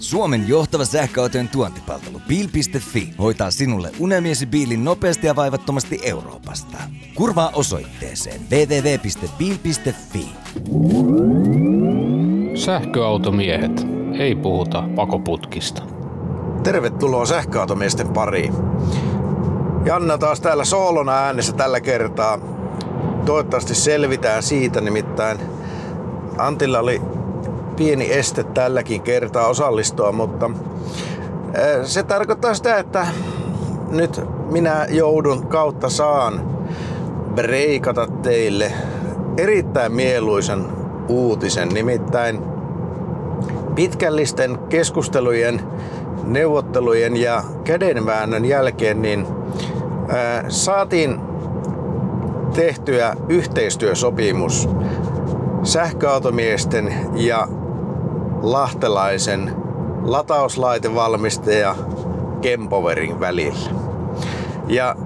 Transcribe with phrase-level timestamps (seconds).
[0.00, 6.76] Suomen johtava sähköautojen tuontipalvelu Bil.fi hoitaa sinulle unelmiesi biilin nopeasti ja vaivattomasti Euroopasta.
[7.14, 10.28] Kurvaa osoitteeseen www.bil.fi.
[12.54, 13.86] Sähköautomiehet.
[14.18, 15.82] Ei puhuta pakoputkista.
[16.62, 18.54] Tervetuloa sähköautomiesten pariin.
[19.84, 22.38] Janna taas täällä soolona äänessä tällä kertaa.
[23.26, 25.38] Toivottavasti selvitään siitä, nimittäin
[26.38, 27.02] Antilla oli
[27.80, 30.50] pieni este tälläkin kertaa osallistua, mutta
[31.82, 33.06] se tarkoittaa sitä, että
[33.90, 36.40] nyt minä joudun kautta saan
[37.34, 38.72] breikata teille
[39.36, 40.66] erittäin mieluisen
[41.08, 42.42] uutisen, nimittäin
[43.74, 45.60] pitkällisten keskustelujen,
[46.24, 49.26] neuvottelujen ja kädenväännön jälkeen niin
[50.48, 51.20] saatiin
[52.54, 54.68] tehtyä yhteistyösopimus
[55.62, 57.48] sähköautomiesten ja
[58.42, 59.56] lahtelaisen
[60.02, 61.74] latauslaitevalmistaja
[62.40, 63.70] Kempoverin välillä.
[64.66, 64.96] Ja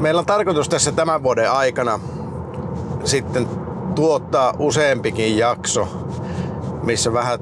[0.00, 2.00] meillä on tarkoitus tässä tämän vuoden aikana
[3.04, 3.48] sitten
[3.94, 5.88] tuottaa useampikin jakso,
[6.82, 7.38] missä vähän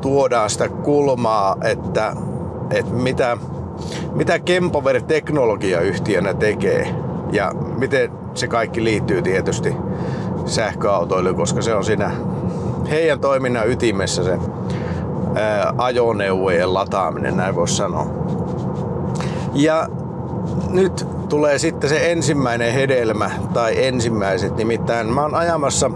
[0.00, 2.16] tuodaan sitä kulmaa, että,
[2.70, 3.36] että mitä,
[4.12, 6.94] mitä Kempover teknologiayhtiönä tekee
[7.32, 9.76] ja miten se kaikki liittyy tietysti
[10.46, 12.10] sähköautoiluun, koska se on siinä
[12.90, 14.38] heidän toiminnan ytimessä se
[15.34, 18.06] ää, ajoneuvojen lataaminen, näin voisi sanoa.
[19.54, 19.88] Ja
[20.70, 25.90] nyt tulee sitten se ensimmäinen hedelmä tai ensimmäiset, nimittäin mä oon ajamassa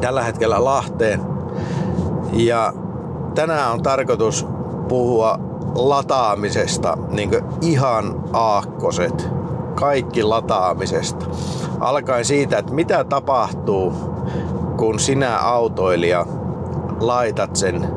[0.00, 1.20] tällä hetkellä Lahteen
[2.32, 2.72] ja
[3.34, 4.46] tänään on tarkoitus
[4.88, 5.38] puhua
[5.74, 9.28] lataamisesta, niin ihan aakkoset,
[9.74, 11.26] kaikki lataamisesta.
[11.80, 14.09] Alkaen siitä, että mitä tapahtuu,
[14.80, 16.26] kun sinä autoilija
[17.00, 17.88] laitat sen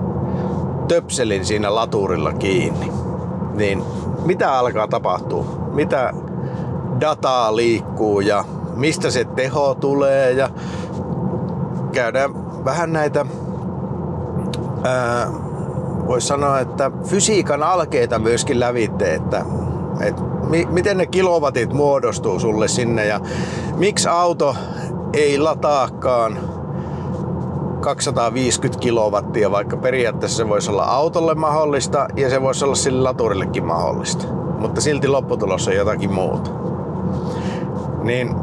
[0.88, 2.92] töpselin siinä laturilla kiinni,
[3.54, 3.84] niin
[4.26, 5.46] mitä alkaa tapahtua?
[5.74, 6.14] Mitä
[7.02, 8.44] dataa liikkuu ja
[8.76, 10.50] mistä se teho tulee ja
[11.92, 13.26] käydään vähän näitä
[16.08, 19.46] voisi sanoa, että fysiikan alkeita myöskin lävitte, että,
[20.02, 23.20] että mi, miten ne kilowatit muodostuu sulle sinne ja
[23.78, 24.56] miksi auto
[25.14, 26.53] ei lataakaan
[27.84, 33.66] 250 kilowattia, vaikka periaatteessa se voisi olla autolle mahdollista ja se voisi olla sille laturillekin
[33.66, 34.28] mahdollista.
[34.60, 36.52] Mutta silti lopputulos on jotakin muuta.
[38.04, 38.36] Niin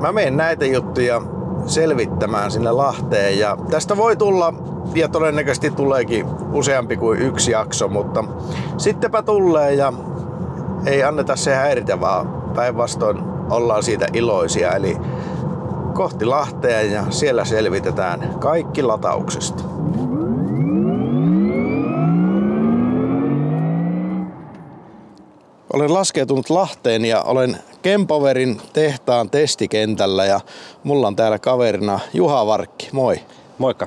[0.00, 1.22] mä menen näitä juttuja
[1.66, 4.54] selvittämään sinne Lahteen ja tästä voi tulla
[4.94, 8.24] ja todennäköisesti tuleekin useampi kuin yksi jakso, mutta
[8.76, 9.92] sittenpä tulee ja
[10.86, 13.18] ei anneta se häiritä, vaan päinvastoin
[13.50, 14.72] ollaan siitä iloisia.
[14.72, 14.96] Eli
[15.92, 19.62] kohti Lahtea ja siellä selvitetään kaikki latauksesta.
[25.72, 30.40] Olen laskeutunut Lahteen ja olen Kempoverin tehtaan testikentällä ja
[30.84, 32.88] mulla on täällä kaverina Juha Varkki.
[32.92, 33.20] Moi.
[33.58, 33.86] Moikka.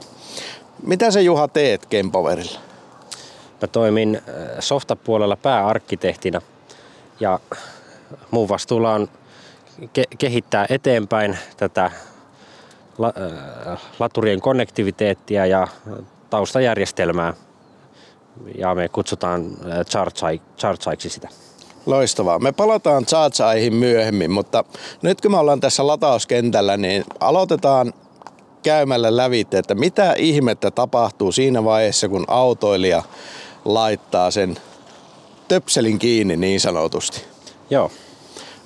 [0.83, 2.59] Mitä se Juha teet Kempoverilla?
[3.61, 4.23] Mä toimin äh,
[4.59, 6.41] softapuolella pääarkkitehtina
[7.19, 7.39] ja
[8.31, 9.07] muun vastuulla on
[9.81, 11.91] ke- kehittää eteenpäin tätä
[12.97, 13.13] la-
[13.71, 15.67] äh, laturien konnektiviteettia ja
[16.29, 17.33] taustajärjestelmää.
[18.57, 19.85] Ja me kutsutaan äh,
[20.57, 21.29] chargeiksi sitä.
[21.85, 22.39] Loistavaa.
[22.39, 24.63] Me palataan chargeaihin myöhemmin, mutta
[25.01, 27.93] nyt kun me ollaan tässä latauskentällä, niin aloitetaan
[28.63, 33.03] käymällä lävitse, että mitä ihmettä tapahtuu siinä vaiheessa, kun autoilija
[33.65, 34.57] laittaa sen
[35.47, 37.21] töpselin kiinni niin sanotusti.
[37.69, 37.91] Joo.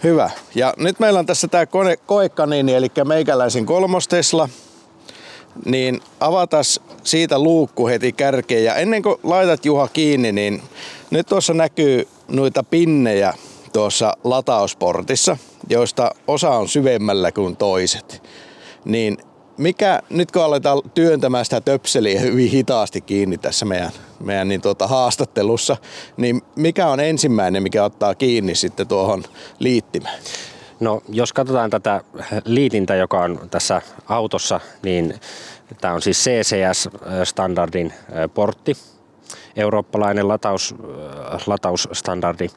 [0.03, 0.29] Hyvä.
[0.55, 4.49] Ja nyt meillä on tässä tämä kone, koekanini, eli meikäläisen kolmostesla.
[5.65, 8.63] Niin avatas siitä luukku heti kärkeen.
[8.63, 10.61] Ja ennen kuin laitat Juha kiinni, niin
[11.11, 13.33] nyt tuossa näkyy noita pinnejä
[13.73, 15.37] tuossa latausportissa,
[15.69, 18.23] joista osa on syvemmällä kuin toiset.
[18.85, 19.17] Niin
[19.57, 24.87] mikä, nyt kun aletaan työntämään sitä töpseliä hyvin hitaasti kiinni tässä meidän, meidän niin tuota,
[24.87, 25.77] haastattelussa,
[26.17, 29.23] niin mikä on ensimmäinen, mikä ottaa kiinni sitten tuohon
[29.59, 30.19] liittimeen?
[30.79, 32.01] No jos katsotaan tätä
[32.45, 35.13] liitintä, joka on tässä autossa, niin
[35.81, 37.93] tämä on siis CCS-standardin
[38.33, 38.77] portti,
[39.55, 40.75] eurooppalainen lataus,
[41.47, 42.49] latausstandardi.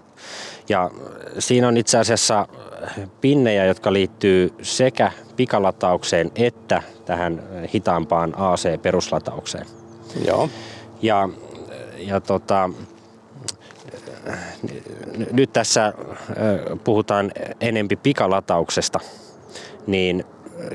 [0.68, 0.90] Ja
[1.38, 2.48] siinä on itse asiassa
[3.20, 7.42] pinnejä, jotka liittyy sekä pikalataukseen että tähän
[7.74, 9.66] hitaampaan AC-peruslataukseen.
[10.26, 10.48] Joo.
[11.02, 11.28] Ja,
[12.06, 12.70] ja tota,
[15.32, 15.92] nyt tässä
[16.84, 19.00] puhutaan enempi pikalatauksesta,
[19.86, 20.24] niin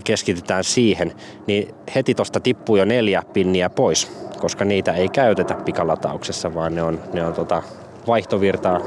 [0.04, 1.14] keskitytään siihen,
[1.48, 4.28] niin heti tuosta tippuu jo neljä pinniä pois.
[4.40, 7.64] koska niitä ei käytetä pikalatauksessa, vaan ne on, ne on tota
[8.08, 8.82] vaihtovirtaa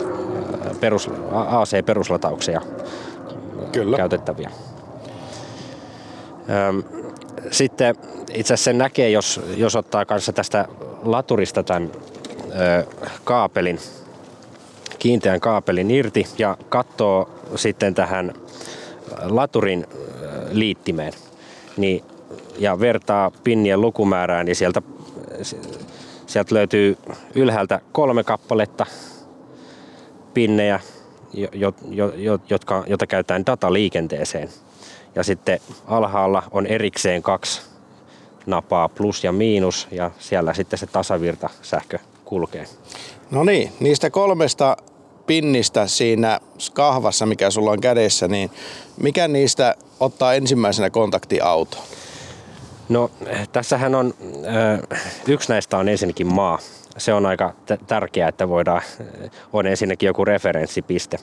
[0.81, 2.61] perus, AC-peruslatauksia
[3.73, 3.97] Kyllä.
[3.97, 4.51] käytettäviä.
[7.51, 7.95] Sitten
[8.35, 10.69] itse asiassa sen näkee, jos, jos ottaa kanssa tästä
[11.03, 11.93] laturista tämän
[13.25, 13.79] kaapelin,
[14.99, 18.33] kiinteän kaapelin irti ja katsoo sitten tähän
[19.23, 19.87] laturin
[20.51, 21.13] liittimeen
[21.77, 22.05] niin,
[22.59, 24.83] ja vertaa pinnien lukumäärään, niin sieltä,
[26.27, 26.99] sieltä löytyy
[27.35, 28.87] ylhäältä kolme kappaletta
[30.35, 30.81] pinnejä,
[31.33, 31.75] jo, jo,
[32.17, 34.49] jo, jotka, jota käytetään dataliikenteeseen.
[35.15, 37.63] Ja sitten alhaalla on erikseen kaksi
[38.47, 41.99] napaa, plus ja miinus, ja siellä sitten se tasavirta sähkö
[42.31, 42.67] kulkee.
[43.31, 44.77] No niin, niistä kolmesta
[45.27, 46.41] pinnistä siinä
[46.75, 48.51] kahvassa, mikä sulla on kädessä, niin
[49.03, 51.85] mikä niistä ottaa ensimmäisenä kontakti autoon?
[52.89, 53.11] No
[53.53, 54.15] tässähän on,
[55.29, 56.59] yksi näistä on ensinnäkin maa.
[56.99, 57.55] Se on aika
[57.87, 58.83] tärkeää, että voidaan,
[59.53, 61.19] on ensinnäkin joku referenssipiste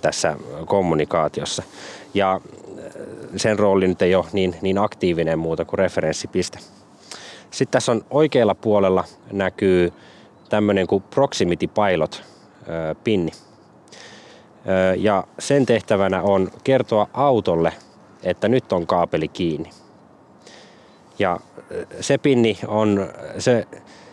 [0.00, 0.36] tässä
[0.66, 1.62] kommunikaatiossa.
[2.14, 2.40] Ja
[3.36, 6.58] sen rooli nyt ei ole niin, niin aktiivinen muuta kuin referenssipiste.
[7.50, 9.92] Sitten tässä on oikealla puolella näkyy
[10.48, 12.24] tämmöinen kuin Proximity Pilot
[13.04, 13.32] pinni.
[14.96, 17.72] Ja sen tehtävänä on kertoa autolle,
[18.22, 19.70] että nyt on kaapeli kiinni.
[21.18, 21.40] Ja
[22.00, 23.08] se pinni on,
[23.38, 23.66] se,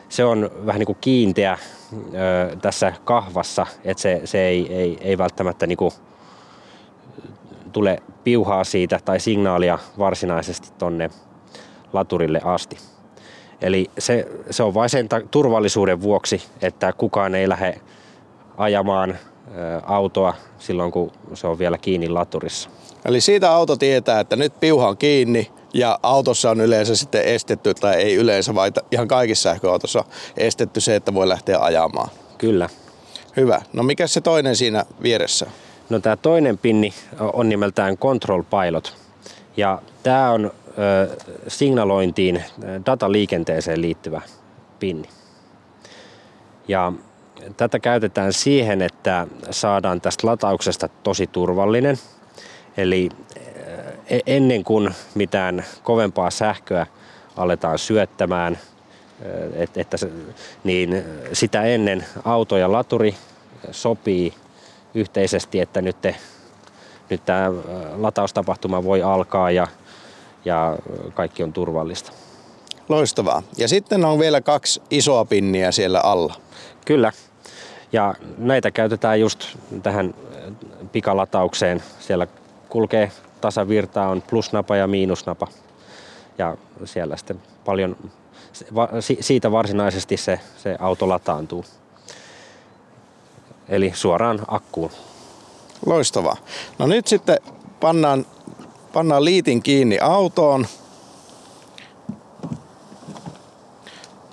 [0.10, 1.57] se on vähän niin kuin kiinteä
[1.94, 5.92] ö, tässä kahvassa, että se, se ei, ei, ei välttämättä niin kuin
[7.72, 11.10] tule piuhaa siitä tai signaalia varsinaisesti tonne
[11.94, 12.78] laturille asti.
[13.62, 17.81] Eli se, se on vain sen turvallisuuden vuoksi, että kukaan ei lähde
[18.57, 19.18] ajamaan
[19.83, 22.69] autoa silloin, kun se on vielä kiinni laturissa.
[23.06, 27.74] Eli siitä auto tietää, että nyt piuha on kiinni ja autossa on yleensä sitten estetty,
[27.74, 30.03] tai ei yleensä, vaan ihan kaikissa sähköautossa
[30.38, 32.10] estetty se, että voi lähteä ajamaan.
[32.38, 32.69] Kyllä.
[33.38, 33.62] Hyvä.
[33.74, 35.45] No mikä se toinen siinä vieressä?
[35.89, 36.94] No tämä toinen pinni
[37.33, 38.94] on nimeltään Control Pilot.
[39.57, 40.51] Ja tämä on
[41.47, 42.44] signalointiin,
[42.85, 44.21] dataliikenteeseen liittyvä
[44.79, 45.09] pinni.
[46.68, 46.94] Ja
[47.57, 51.97] tätä käytetään siihen, että saadaan tästä latauksesta tosi turvallinen.
[52.77, 53.09] Eli
[54.09, 56.88] e-, ennen kuin mitään kovempaa sähköä
[57.38, 58.57] aletaan syöttämään,
[59.53, 59.97] että, että,
[60.63, 61.03] niin
[61.33, 63.15] sitä ennen auto ja laturi
[63.71, 64.33] sopii
[64.94, 66.15] yhteisesti, että nyt, te,
[67.09, 67.51] nyt tämä
[67.97, 69.68] lataustapahtuma voi alkaa ja,
[70.47, 70.77] ja
[71.13, 72.11] kaikki on turvallista.
[72.89, 73.44] Loistavaa.
[73.57, 76.35] Ja sitten on vielä kaksi isoa pinniä siellä alla.
[76.85, 77.11] Kyllä.
[77.91, 79.45] Ja näitä käytetään just
[79.83, 80.13] tähän
[80.91, 81.83] pikalataukseen.
[81.99, 82.27] Siellä
[82.69, 83.11] kulkee
[83.41, 85.47] tasavirtaa, on plusnapa ja miinusnapa.
[86.38, 87.97] Ja siellä sitten paljon,
[89.19, 91.65] siitä varsinaisesti se, se auto lataantuu.
[93.69, 94.91] Eli suoraan akkuun.
[95.85, 96.38] Loistavaa.
[96.79, 97.38] No nyt sitten
[97.79, 98.25] pannaan,
[98.97, 100.67] pannaan liitin kiinni autoon.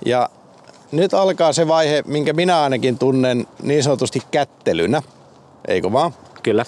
[0.06, 0.28] Ja
[0.92, 5.02] nyt alkaa se vaihe, minkä minä ainakin tunnen niin sanotusti kättelynä.
[5.68, 6.14] Eikö vaan?
[6.42, 6.64] Kyllä.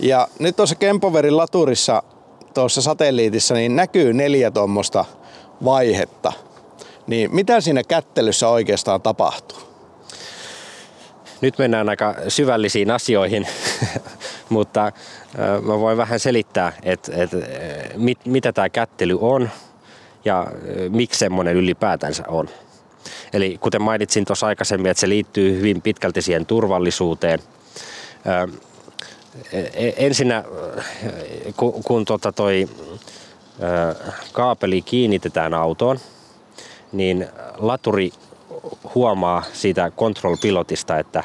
[0.00, 2.02] Ja nyt tuossa Kempoverin laturissa,
[2.54, 5.04] tuossa satelliitissa, niin näkyy neljä tuommoista
[5.64, 6.32] vaihetta.
[7.06, 9.58] Niin mitä siinä kättelyssä oikeastaan tapahtuu?
[11.40, 13.46] Nyt mennään aika syvällisiin asioihin,
[14.52, 14.92] mutta
[15.62, 17.36] mä voin vähän selittää, että, että
[17.96, 19.50] mit, mitä tämä kättely on
[20.24, 20.46] ja
[20.88, 22.48] miksi semmoinen ylipäätänsä on.
[23.32, 27.38] Eli kuten mainitsin tuossa aikaisemmin, että se liittyy hyvin pitkälti siihen turvallisuuteen.
[29.52, 30.44] E, ensinnä,
[31.56, 32.68] kun, kun tota toi
[34.32, 35.98] kaapeli kiinnitetään autoon,
[36.92, 38.10] niin laturi
[38.94, 41.24] huomaa siitä control pilotista, että,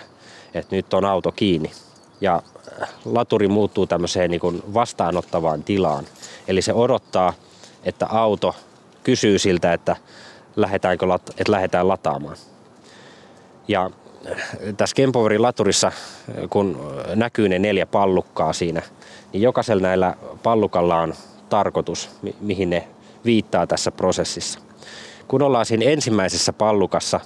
[0.53, 1.71] että nyt on auto kiinni.
[2.21, 2.41] Ja
[3.05, 6.05] laturi muuttuu tämmöiseen niin vastaanottavaan tilaan.
[6.47, 7.33] Eli se odottaa,
[7.83, 8.55] että auto
[9.03, 9.95] kysyy siltä, että
[10.55, 11.05] lähdetäänkö,
[11.37, 12.37] että lähdetään lataamaan.
[13.67, 13.89] Ja
[14.77, 15.91] tässä Kempoverin laturissa,
[16.49, 18.81] kun näkyy ne neljä pallukkaa siinä,
[19.33, 21.13] niin jokaisella näillä pallukalla on
[21.49, 22.87] tarkoitus, mihin ne
[23.25, 24.59] viittaa tässä prosessissa.
[25.27, 27.19] Kun ollaan siinä ensimmäisessä pallukassa,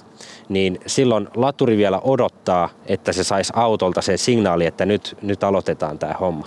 [0.48, 5.98] niin silloin laturi vielä odottaa, että se saisi autolta sen signaali, että nyt, nyt aloitetaan
[5.98, 6.46] tämä homma.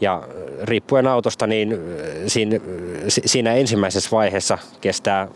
[0.00, 0.22] Ja
[0.62, 1.78] riippuen autosta, niin
[2.26, 2.60] siinä,
[3.08, 5.28] siinä ensimmäisessä vaiheessa kestää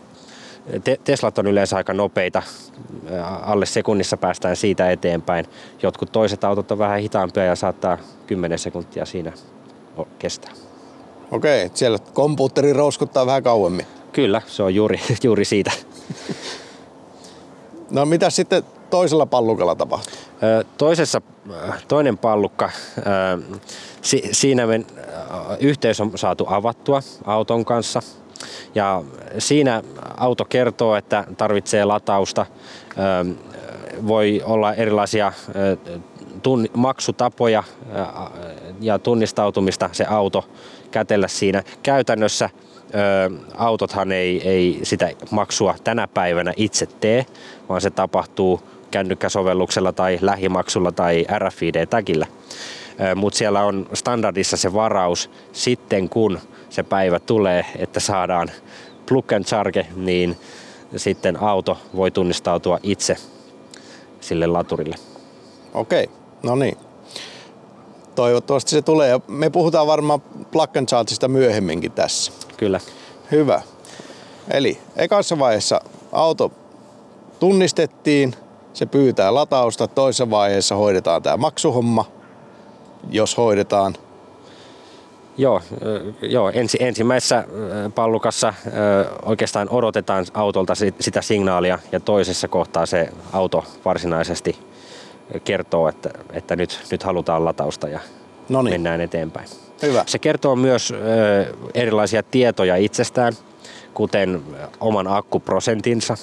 [1.03, 2.43] Teslat on yleensä aika nopeita,
[3.41, 5.45] alle sekunnissa päästään siitä eteenpäin.
[5.83, 9.31] Jotkut toiset autot on vähän hitaampia ja saattaa 10 sekuntia siinä
[10.19, 10.51] kestää.
[11.31, 13.85] Okei, siellä kompuutteri rouskuttaa vähän kauemmin.
[14.13, 15.71] Kyllä, se on juuri, juuri siitä.
[17.89, 20.13] No mitä sitten toisella pallukalla tapahtuu?
[20.77, 21.21] Toisessa,
[21.87, 22.71] toinen pallukka,
[24.01, 24.85] si, siinä me,
[25.59, 28.01] yhteys on saatu avattua auton kanssa
[28.75, 29.03] ja
[29.37, 29.83] siinä
[30.17, 32.45] auto kertoo, että tarvitsee latausta.
[34.07, 35.33] Voi olla erilaisia
[36.43, 37.63] tunni, maksutapoja
[38.79, 40.45] ja tunnistautumista se auto
[40.91, 41.63] kätellä siinä.
[41.83, 42.49] Käytännössä
[43.57, 47.25] autothan ei, ei sitä maksua tänä päivänä itse tee,
[47.69, 52.27] vaan se tapahtuu kännykkäsovelluksella tai lähimaksulla tai RFID-tägillä.
[53.15, 58.51] Mutta siellä on standardissa se varaus sitten kun se päivä tulee, että saadaan
[59.09, 60.37] plug and charge, niin
[60.95, 63.15] sitten auto voi tunnistautua itse
[64.21, 64.95] sille laturille.
[65.73, 66.09] Okei,
[66.43, 66.77] no niin.
[68.15, 69.19] Toivottavasti se tulee.
[69.27, 70.21] Me puhutaan varmaan
[70.51, 72.31] plug and chargeista myöhemminkin tässä.
[72.57, 72.79] Kyllä.
[73.31, 73.61] Hyvä.
[74.51, 75.81] Eli ekassa vaiheessa
[76.11, 76.51] auto
[77.39, 78.35] tunnistettiin,
[78.73, 82.05] se pyytää latausta, toisessa vaiheessa hoidetaan tämä maksuhomma,
[83.09, 83.95] jos hoidetaan.
[85.37, 85.61] Joo,
[86.21, 87.43] joo ensi, ensimmäisessä
[87.95, 88.53] pallukassa
[89.25, 94.59] oikeastaan odotetaan autolta sitä signaalia ja toisessa kohtaa se auto varsinaisesti
[95.43, 97.99] kertoo, että, että nyt, nyt halutaan latausta ja
[98.49, 98.73] Noniin.
[98.73, 99.47] mennään eteenpäin.
[99.83, 100.03] Hyvä.
[100.07, 100.93] Se kertoo myös
[101.73, 103.33] erilaisia tietoja itsestään,
[103.93, 104.41] kuten
[104.79, 106.17] oman akkuprosentinsa,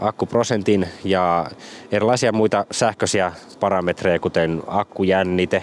[0.00, 1.46] akkuprosentin ja
[1.92, 5.62] erilaisia muita sähköisiä parametreja, kuten akkujännite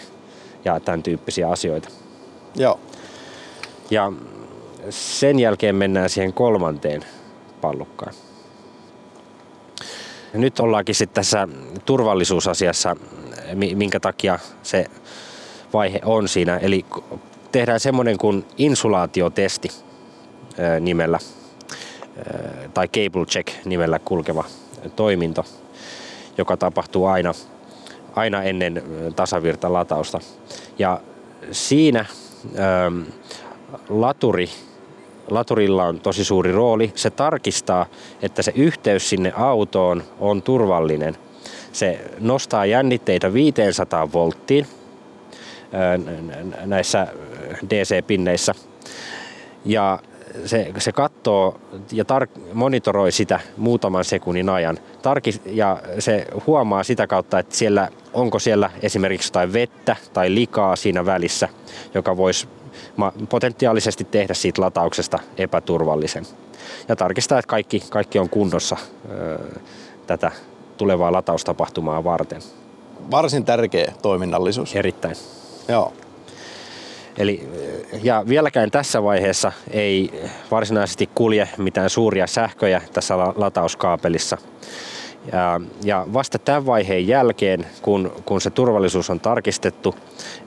[0.65, 1.89] ja tämän tyyppisiä asioita.
[2.55, 2.79] Joo.
[3.89, 4.11] Ja
[4.89, 7.05] sen jälkeen mennään siihen kolmanteen
[7.61, 8.13] pallukkaan.
[10.33, 11.47] Nyt ollaankin sitten tässä
[11.85, 12.95] turvallisuusasiassa,
[13.75, 14.85] minkä takia se
[15.73, 16.57] vaihe on siinä.
[16.57, 16.85] Eli
[17.51, 19.69] tehdään semmoinen kuin insulaatiotesti
[20.79, 21.19] nimellä
[22.73, 24.43] tai cable check nimellä kulkeva
[24.95, 25.45] toiminto,
[26.37, 27.33] joka tapahtuu aina,
[28.15, 28.83] aina ennen
[29.15, 30.19] tasavirtalatausta.
[30.79, 30.99] Ja
[31.51, 32.05] siinä
[32.59, 33.01] ähm,
[33.89, 34.49] laturi,
[35.29, 36.91] laturilla on tosi suuri rooli.
[36.95, 37.85] Se tarkistaa,
[38.21, 41.17] että se yhteys sinne autoon on turvallinen.
[41.71, 44.67] Se nostaa jännitteitä 500 volttiin
[46.65, 47.07] näissä
[47.69, 48.55] DC-pinneissä.
[49.65, 49.99] Ja
[50.45, 51.59] se, se katsoo
[51.91, 54.77] ja tar- monitoroi sitä muutaman sekunnin ajan.
[55.01, 60.75] Tarki- ja se huomaa sitä kautta, että siellä, onko siellä esimerkiksi jotain vettä tai likaa
[60.75, 61.49] siinä välissä,
[61.93, 62.47] joka voisi
[63.29, 66.25] potentiaalisesti tehdä siitä latauksesta epäturvallisen.
[66.87, 68.77] Ja tarkistaa, että kaikki, kaikki on kunnossa
[69.09, 69.39] ö,
[70.07, 70.31] tätä
[70.77, 72.41] tulevaa lataustapahtumaa varten.
[73.11, 74.75] Varsin tärkeä toiminnallisuus.
[74.75, 75.15] Erittäin.
[75.67, 75.93] Joo.
[77.17, 77.49] Eli,
[78.03, 84.37] ja vieläkään tässä vaiheessa ei varsinaisesti kulje mitään suuria sähköjä tässä latauskaapelissa.
[85.31, 89.95] Ja, ja vasta tämän vaiheen jälkeen, kun, kun se turvallisuus on tarkistettu,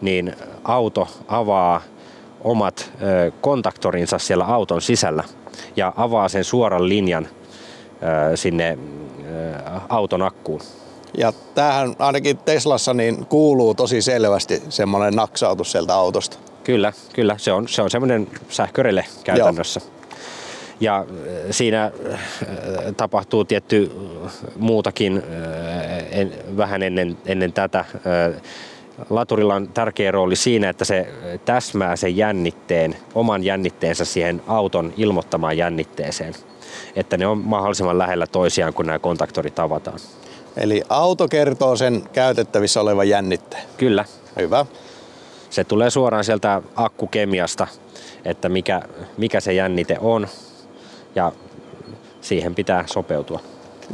[0.01, 0.35] niin
[0.65, 1.83] auto avaa
[2.45, 5.25] omat ö, kontaktorinsa siellä auton sisällä
[5.77, 7.29] ja avaa sen suoran linjan
[8.33, 9.59] ö, sinne ö,
[9.89, 10.61] auton akkuun.
[11.19, 16.37] Ja tämähän ainakin Teslassa niin kuuluu tosi selvästi semmoinen naksautus sieltä autosta.
[16.65, 17.35] Kyllä, kyllä.
[17.39, 19.81] Se on, se on semmoinen sähkörele käytännössä.
[19.85, 20.01] Joo.
[20.81, 21.07] Ja äh,
[21.51, 22.21] siinä äh,
[22.97, 23.91] tapahtuu tietty
[24.27, 25.23] äh, muutakin
[26.11, 27.85] en, vähän ennen, ennen tätä.
[29.11, 31.09] Laturilla on tärkeä rooli siinä, että se
[31.45, 36.35] täsmää sen jännitteen, oman jännitteensä siihen auton ilmoittamaan jännitteeseen.
[36.97, 39.99] Että ne on mahdollisimman lähellä toisiaan, kun nämä kontaktorit avataan.
[40.57, 43.63] Eli auto kertoo sen käytettävissä olevan jännitteen.
[43.77, 44.05] Kyllä.
[44.37, 44.67] Hyvä
[45.51, 47.67] se tulee suoraan sieltä akkukemiasta,
[48.25, 48.83] että mikä,
[49.17, 50.29] mikä se jännite on
[51.15, 51.33] ja
[52.21, 53.41] siihen pitää sopeutua.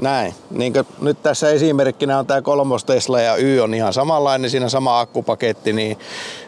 [0.01, 0.35] Näin.
[0.51, 5.01] Niin nyt tässä esimerkkinä on tämä kolmos Tesla ja Y on ihan samanlainen, siinä sama
[5.01, 5.99] akkupaketti, niin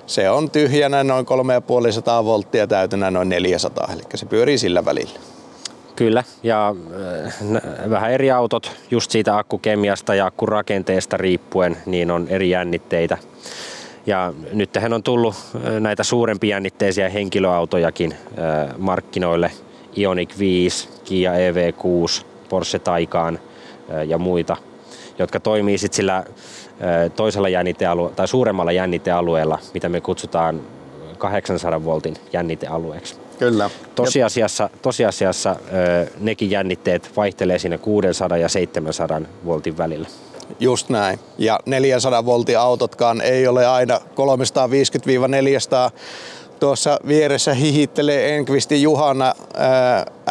[0.06, 5.20] se on tyhjänä noin 3,5 volttia täytynä noin 400, eli se pyörii sillä välillä.
[5.98, 6.74] Kyllä, ja
[7.24, 13.18] äh, vähän eri autot just siitä akkukemiasta ja akkurakenteesta riippuen, niin on eri jännitteitä.
[14.06, 15.34] Ja nyt tähän on tullut
[15.80, 18.14] näitä suurempia jännitteisiä henkilöautojakin
[18.78, 19.50] markkinoille.
[19.96, 23.38] Ioniq 5, Kia EV6, Porsche Taycan
[24.06, 24.56] ja muita,
[25.18, 26.24] jotka toimii sitten sillä
[27.16, 30.60] toisella jännitealueella tai suuremmalla jännitealueella, mitä me kutsutaan
[31.18, 33.14] 800 voltin jännitealueeksi.
[33.38, 33.70] Kyllä.
[33.94, 35.56] Tosiasiassa, tosiasiassa
[36.20, 40.08] nekin jännitteet vaihtelee siinä 600 ja 700 voltin välillä.
[40.60, 41.18] Just näin.
[41.38, 44.00] Ja 400 voltin autotkaan ei ole aina
[45.88, 45.92] 350-400
[46.60, 49.34] tuossa vieressä hihittelee Enqvistin Juhana,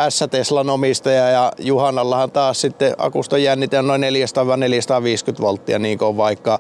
[0.10, 6.60] S-Teslan omistaja ja Juhanallahan taas sitten akuston jännite on noin 400-450 volttia, niin kuin vaikka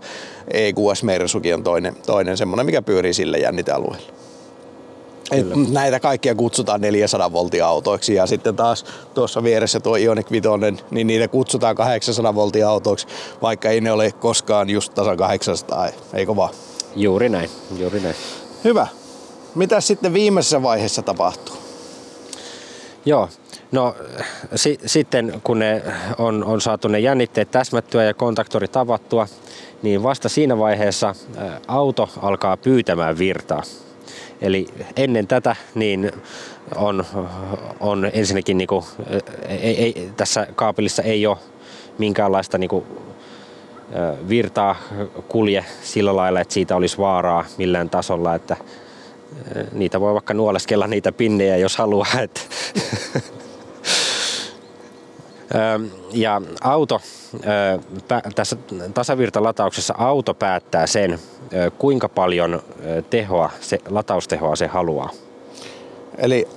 [0.53, 4.16] EQS Mersukin on toinen, toinen semmoinen, mikä pyörii sille jännitealueella.
[5.31, 10.47] Et näitä kaikkia kutsutaan 400 voltin autoiksi ja sitten taas tuossa vieressä tuo Ioniq 5,
[10.91, 13.07] niin niitä kutsutaan 800 voltin autoiksi,
[13.41, 16.53] vaikka ei ne ole koskaan just tasan 800, eikö vaan?
[16.95, 18.15] Juuri näin, juuri näin.
[18.63, 18.87] Hyvä.
[19.55, 21.55] Mitä sitten viimeisessä vaiheessa tapahtuu?
[23.05, 23.29] Joo,
[23.71, 23.95] no
[24.55, 25.83] si- sitten kun ne
[26.17, 29.27] on, on saatu ne jännitteet täsmättyä ja kontaktorit avattua,
[29.81, 31.15] niin vasta siinä vaiheessa
[31.67, 33.63] auto alkaa pyytämään virtaa.
[34.41, 36.11] Eli ennen tätä niin
[36.75, 37.05] on,
[37.79, 38.85] on ensinnäkin niin kuin,
[39.47, 41.37] ei, ei, tässä kaapelissa ei ole
[41.97, 42.85] minkäänlaista niin kuin,
[44.29, 44.75] virtaa
[45.27, 48.57] kulje sillä lailla, että siitä olisi vaaraa millään tasolla, että
[49.71, 52.07] niitä voi vaikka nuoleskella niitä pinnejä, jos haluaa.
[52.21, 52.41] Että
[56.13, 57.01] ja auto,
[58.35, 58.55] tässä
[58.93, 61.19] tasavirtalatauksessa auto päättää sen,
[61.77, 62.63] kuinka paljon
[63.09, 65.09] tehoa, se, lataustehoa se haluaa.
[66.17, 66.47] Eli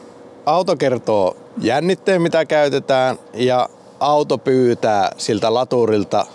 [0.46, 3.68] auto kertoo jännitteen, mitä käytetään, ja
[4.00, 6.26] auto pyytää siltä laturilta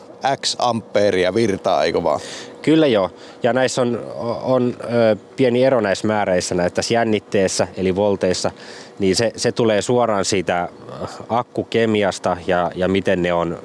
[0.42, 2.20] X ampeeria virtaa, eikö vaan?
[2.66, 3.12] Kyllä joo.
[3.44, 4.00] Ja näissä on,
[4.44, 8.52] on ö, pieni ero näissä määreissä, näissä jännitteessä eli volteissa,
[9.00, 10.70] niin se, se tulee suoraan siitä
[11.30, 13.60] akkukemiasta ja, ja miten ne on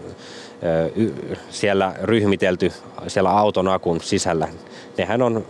[0.62, 1.11] ö, y,
[1.50, 2.73] siellä ryhmitelty
[3.07, 4.49] siellä auton akun sisällä.
[4.99, 5.47] Nehän on,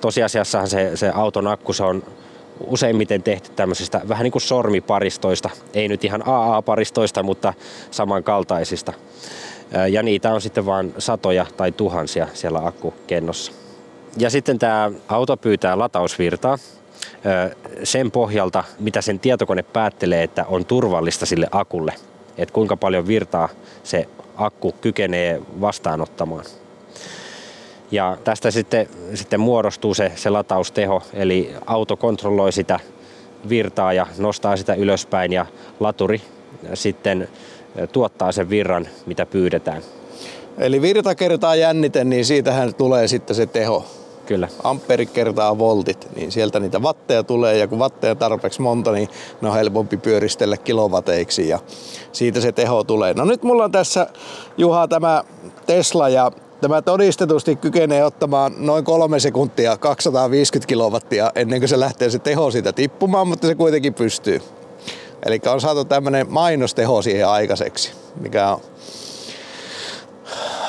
[0.00, 2.02] tosiasiassahan se, se auton akku, se on
[2.66, 7.54] useimmiten tehty tämmöisistä vähän niin kuin sormiparistoista, ei nyt ihan AA-paristoista, mutta
[7.90, 8.92] samankaltaisista.
[9.90, 13.52] Ja niitä on sitten vain satoja tai tuhansia siellä akkukennossa.
[14.16, 16.58] Ja sitten tämä auto pyytää latausvirtaa
[17.82, 21.94] sen pohjalta, mitä sen tietokone päättelee, että on turvallista sille akulle.
[22.38, 23.48] Että kuinka paljon virtaa
[23.82, 26.44] se akku kykenee vastaanottamaan.
[27.90, 32.80] Ja tästä sitten, sitten muodostuu se, se latausteho, eli auto kontrolloi sitä
[33.48, 35.46] virtaa ja nostaa sitä ylöspäin ja
[35.80, 36.22] laturi
[36.74, 37.28] sitten
[37.92, 39.82] tuottaa sen virran, mitä pyydetään.
[40.58, 43.84] Eli virta kertaa jännite, niin siitähän tulee sitten se teho.
[44.26, 44.48] Kyllä.
[44.62, 49.08] Amperi kertaa voltit, niin sieltä niitä vatteja tulee ja kun vatteja tarpeeksi monta, niin
[49.40, 51.58] ne on helpompi pyöristellä kilovateiksi ja
[52.12, 53.14] siitä se teho tulee.
[53.14, 54.06] No nyt mulla on tässä
[54.56, 55.24] Juha tämä
[55.66, 62.10] Tesla ja tämä todistetusti kykenee ottamaan noin kolme sekuntia 250 kilowattia ennen kuin se lähtee
[62.10, 64.42] se teho siitä tippumaan, mutta se kuitenkin pystyy.
[65.24, 68.60] Eli on saatu tämmöinen mainosteho siihen aikaiseksi, mikä on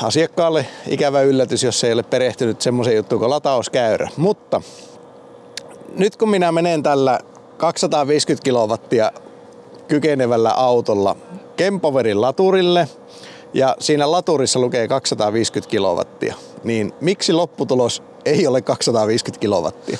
[0.03, 4.09] asiakkaalle ikävä yllätys, jos ei ole perehtynyt semmoisen juttuun kuin latauskäyrä.
[4.17, 4.61] Mutta
[5.97, 7.19] nyt kun minä menen tällä
[7.57, 9.11] 250 kilowattia
[9.87, 11.15] kykenevällä autolla
[11.57, 12.89] Kempoverin laturille
[13.53, 19.97] ja siinä laturissa lukee 250 kilowattia, niin miksi lopputulos ei ole 250 kilowattia?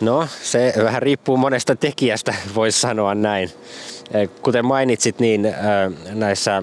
[0.00, 3.50] No, se vähän riippuu monesta tekijästä, voisi sanoa näin.
[4.14, 5.54] Eh, kuten mainitsit, niin eh,
[6.14, 6.62] näissä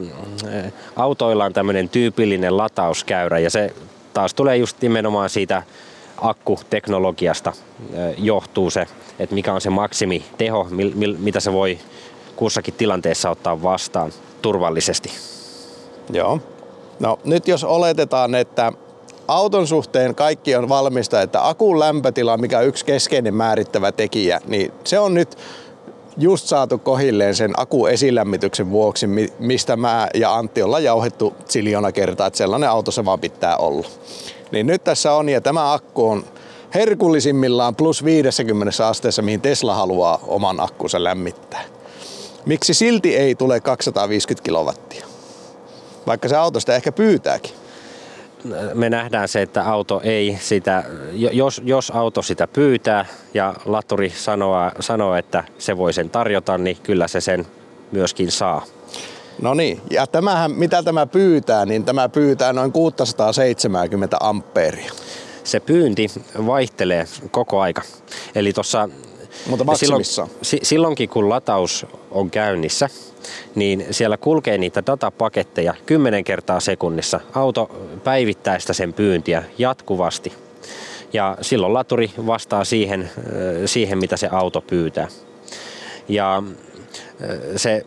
[0.52, 3.74] eh, autoilla on tämmöinen tyypillinen latauskäyrä ja se
[4.14, 5.64] taas tulee just nimenomaan siitä
[6.22, 7.54] akkuteknologiasta
[8.18, 8.86] johtuu se,
[9.20, 10.68] että mikä on se maksimiteho,
[11.18, 11.80] mitä se voi
[12.36, 15.12] kussakin tilanteessa ottaa vastaan turvallisesti.
[16.14, 16.40] Joo.
[17.00, 18.72] No nyt jos oletetaan, että
[19.28, 24.74] auton suhteen kaikki on valmista, että akun lämpötila, mikä on yksi keskeinen määrittävä tekijä, niin
[24.84, 25.38] se on nyt
[26.18, 29.08] just saatu kohilleen sen aku esilämmityksen vuoksi,
[29.40, 33.88] mistä mä ja Antti ollaan jauhettu siljona kertaa, että sellainen auto se vaan pitää olla.
[34.52, 36.24] Niin nyt tässä on, ja tämä akku on
[36.74, 41.64] herkullisimmillaan plus 50 asteessa, mihin Tesla haluaa oman akkunsa lämmittää.
[42.46, 45.06] Miksi silti ei tule 250 kilowattia?
[46.08, 47.54] Vaikka se auto sitä ehkä pyytääkin
[48.74, 54.72] me nähdään se, että auto ei sitä, jos, jos auto sitä pyytää ja laturi sanoo,
[54.80, 57.48] sanoo, että se voi sen tarjota, niin kyllä se sen
[57.92, 58.66] myöskin saa.
[59.42, 64.92] No niin, ja tämähän, mitä tämä pyytää, niin tämä pyytää noin 670 ampeeria.
[65.44, 66.08] Se pyynti
[66.46, 67.82] vaihtelee koko aika.
[68.36, 68.90] Eli tuossa
[69.48, 70.30] mutta maksimissaan.
[70.42, 72.90] Silloin, silloinkin kun lataus on käynnissä,
[73.56, 77.20] niin siellä kulkee niitä datapaketteja 10 kertaa sekunnissa.
[77.34, 77.72] Auto
[78.04, 80.34] päivittää sitä sen pyyntiä jatkuvasti.
[81.14, 83.10] Ja silloin laturi vastaa siihen,
[83.66, 85.08] siihen mitä se auto pyytää.
[86.10, 86.44] Ja
[87.56, 87.86] se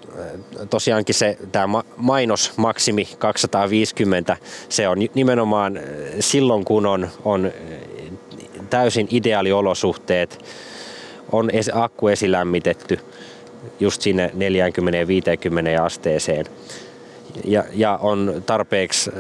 [0.71, 4.37] tosiaankin se tämä mainos maksimi 250,
[4.69, 5.81] se on nimenomaan
[6.21, 7.53] silloin kun on, on
[8.71, 10.45] täysin ideaaliolosuhteet,
[11.33, 13.01] on akku esilämmitetty
[13.81, 14.31] just sinne
[15.79, 16.47] 40-50 asteeseen
[17.45, 19.11] ja, ja on tarpeeksi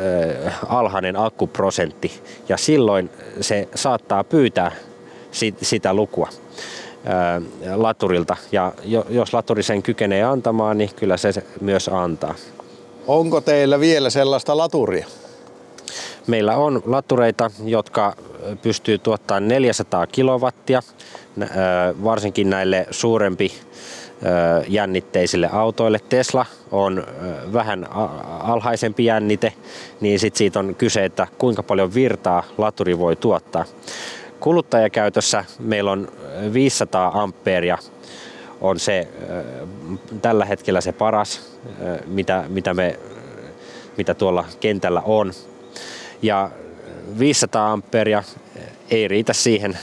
[0.46, 2.12] äh, alhainen akkuprosentti
[2.48, 4.72] ja silloin se saattaa pyytää
[5.30, 7.42] sit, sitä lukua äh,
[7.74, 12.34] laturilta ja jo, jos laturi sen kykenee antamaan, niin kyllä se myös antaa.
[13.06, 15.06] Onko teillä vielä sellaista laturia?
[16.26, 18.16] Meillä on latureita, jotka
[18.62, 20.82] pystyy tuottamaan 400 kilowattia,
[22.04, 23.52] varsinkin näille suurempi
[24.68, 25.98] jännitteisille autoille.
[26.08, 27.06] Tesla on
[27.52, 27.86] vähän
[28.40, 29.52] alhaisempi jännite,
[30.00, 33.64] niin sit siitä on kyse, että kuinka paljon virtaa laturi voi tuottaa.
[34.40, 36.08] Kuluttajakäytössä meillä on
[36.52, 37.78] 500 ampeeria
[38.60, 39.08] on se
[40.22, 41.58] tällä hetkellä se paras,
[42.06, 42.98] mitä, mitä, me,
[43.96, 45.32] mitä tuolla kentällä on.
[46.22, 46.50] Ja
[47.18, 48.22] 500 amperia
[48.90, 49.78] ei riitä siihen,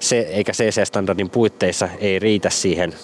[0.00, 2.94] se, eikä CC-standardin puitteissa ei riitä siihen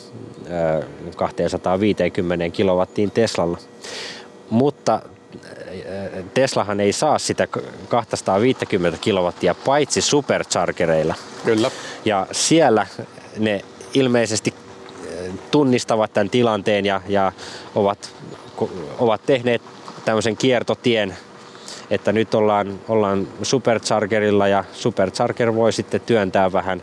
[1.17, 3.59] 250 kilowattiin Teslalla.
[4.51, 5.03] Mutta
[6.35, 7.49] Teslahan ei saa sitä
[7.89, 11.15] 250 kilowattia paitsi superchargereilla.
[11.45, 11.71] Kyllä.
[12.05, 12.87] Ja siellä
[13.39, 13.61] ne
[13.95, 14.55] ilmeisesti
[15.51, 17.33] tunnistavat tämän tilanteen ja, ja
[17.75, 18.15] ovat,
[18.99, 19.63] ovat tehneet
[20.05, 21.17] tämmöisen kiertotien,
[21.91, 26.83] että nyt ollaan, ollaan superchargerilla ja supercharger voi sitten työntää vähän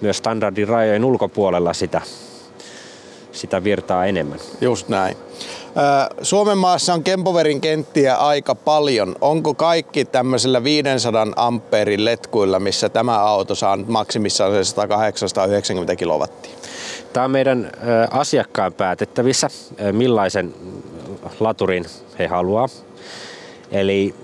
[0.00, 2.00] myös standardin rajojen ulkopuolella sitä,
[3.32, 4.38] sitä virtaa enemmän.
[4.60, 5.16] Just näin.
[6.22, 9.16] Suomen maassa on Kempoverin kenttiä aika paljon.
[9.20, 16.52] Onko kaikki tämmöisellä 500 ampeerin letkuilla, missä tämä auto saa maksimissaan 180 kilowattia?
[17.12, 17.72] Tämä on meidän
[18.10, 19.48] asiakkaan päätettävissä,
[19.92, 20.54] millaisen
[21.40, 21.84] laturin
[22.18, 22.68] he haluaa.
[23.72, 24.14] Eli,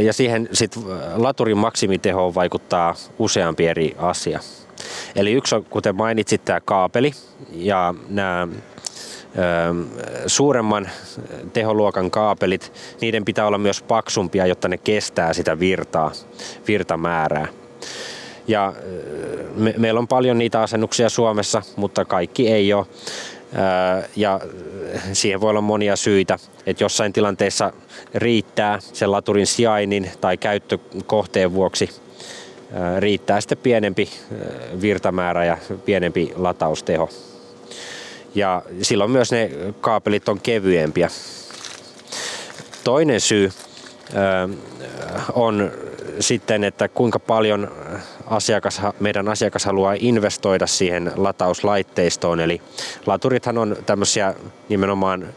[0.00, 0.78] ja siihen sit
[1.16, 4.40] laturin maksimitehoon vaikuttaa useampi eri asia.
[5.16, 7.12] Eli yksi on, kuten mainitsit, tämä kaapeli
[7.52, 8.48] ja nämä
[10.26, 10.88] suuremman
[11.52, 16.12] teholuokan kaapelit, niiden pitää olla myös paksumpia, jotta ne kestää sitä virtaa,
[16.68, 17.48] virtamäärää.
[18.48, 18.72] Ja
[19.54, 22.86] me, meillä on paljon niitä asennuksia Suomessa, mutta kaikki ei ole.
[24.16, 24.40] Ja
[25.12, 27.72] siihen voi olla monia syitä, että jossain tilanteessa
[28.14, 31.90] riittää sen laturin sijainnin tai käyttökohteen vuoksi
[32.98, 34.10] riittää sitten pienempi
[34.80, 37.08] virtamäärä ja pienempi latausteho.
[38.34, 39.50] Ja silloin myös ne
[39.80, 41.10] kaapelit on kevyempiä.
[42.84, 43.52] Toinen syy
[45.34, 45.70] on
[46.20, 47.70] sitten, että kuinka paljon
[48.26, 52.40] asiakas, meidän asiakas haluaa investoida siihen latauslaitteistoon.
[52.40, 52.60] Eli
[53.06, 54.34] laturithan on tämmöisiä
[54.68, 55.28] nimenomaan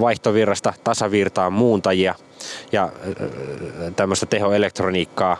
[0.00, 2.14] vaihtovirrasta tasavirtaan muuntajia
[2.72, 2.92] ja
[3.96, 5.36] tämmöistä tehoelektroniikkaa.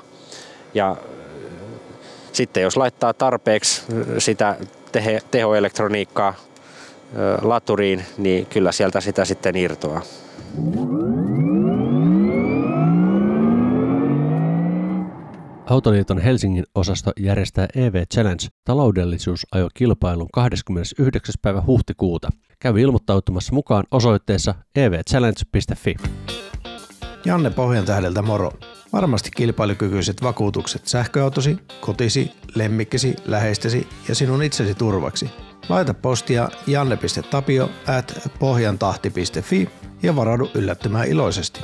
[0.74, 0.96] Ja
[2.32, 3.82] sitten jos laittaa tarpeeksi
[4.18, 4.56] sitä
[5.30, 6.34] tehoelektroniikkaa
[7.42, 10.02] laturiin, niin kyllä sieltä sitä sitten irtoaa.
[15.70, 21.34] Autoliiton Helsingin osasto järjestää EV Challenge taloudellisuusajokilpailun 29.
[21.42, 22.30] päivä huhtikuuta.
[22.58, 25.94] Käy ilmoittautumassa mukaan osoitteessa evchallenge.fi.
[27.24, 28.52] Janne Pohjantähdeltä moro.
[28.92, 35.30] Varmasti kilpailukykyiset vakuutukset sähköautosi, kotisi, lemmikkisi, läheistesi ja sinun itsesi turvaksi.
[35.68, 39.68] Laita postia janne.tapio at pohjantahti.fi
[40.02, 41.60] ja varaudu yllättymään iloisesti.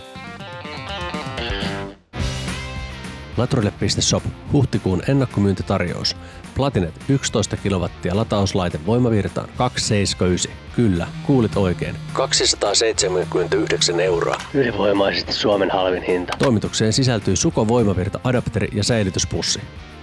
[3.37, 6.17] Laturille.shop huhtikuun ennakkomyyntitarjous.
[6.57, 10.53] Platinet 11 kilowattia latauslaite voimavirtaan 279.
[10.77, 11.97] Kyllä, kuulit oikein.
[12.13, 14.37] 279 euroa.
[14.55, 16.37] Ylivoimaisesti Suomen halvin hinta.
[16.39, 19.61] Toimitukseen sisältyy Suko voimavirta adapteri ja säilytyspussi.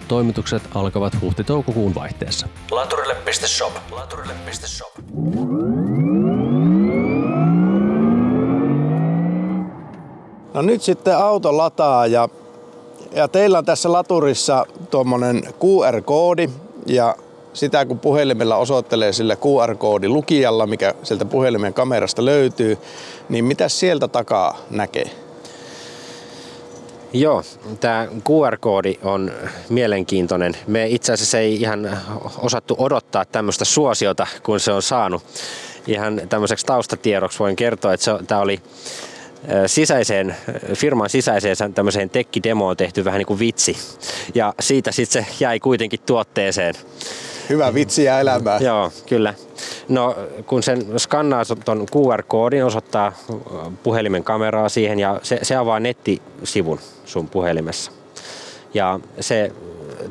[0.08, 2.48] Toimitukset alkavat huhti-toukokuun vaihteessa.
[2.72, 3.74] Laturille.shop.
[3.92, 4.98] Laturille.shop.
[10.54, 12.30] No nyt sitten auto lataa ja
[13.16, 16.50] ja teillä on tässä laturissa tuommoinen QR-koodi
[16.86, 17.16] ja
[17.54, 22.78] sitä kun puhelimella osoittelee sillä QR-koodin lukijalla, mikä sieltä puhelimen kamerasta löytyy,
[23.30, 25.10] niin mitä sieltä takaa näkee?
[27.14, 27.44] Joo,
[27.80, 29.32] tämä QR-koodi on
[29.70, 30.54] mielenkiintoinen.
[30.68, 31.98] Me itse asiassa ei ihan
[32.38, 35.24] osattu odottaa tämmöistä suosiota, kun se on saanut.
[35.88, 38.62] Ihan tämmöiseksi taustatiedoksi voin kertoa, että tämä oli
[39.68, 40.36] sisäiseen,
[40.74, 43.78] firman sisäiseen tämmöiseen tekkidemoon tehty vähän niin kuin vitsi.
[44.36, 46.76] Ja siitä sitten se jäi kuitenkin tuotteeseen.
[47.50, 48.58] Hyvä vitsi ja elämää.
[48.58, 49.34] Joo, kyllä.
[49.90, 53.12] No kun sen skannaa tuon QR-koodin, osoittaa
[53.84, 57.92] puhelimen kameraa siihen ja se, se avaa nettisivun sun puhelimessa.
[58.74, 59.52] Ja se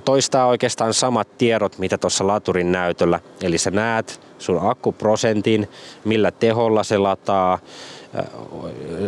[0.04, 3.20] toistaa oikeastaan samat tiedot, mitä tuossa laturin näytöllä.
[3.42, 5.68] Eli sä näet sun akkuprosentin,
[6.04, 7.58] millä teholla se lataa.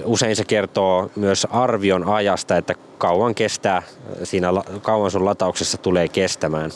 [0.04, 3.82] Usein se kertoo myös arvion ajasta, että kauan kestää,
[4.22, 4.48] siinä
[4.82, 6.70] kauan sun latauksessa tulee kestämään.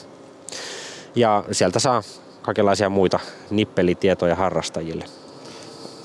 [1.15, 2.03] Ja sieltä saa
[2.43, 5.05] kaikenlaisia muita nippelitietoja harrastajille.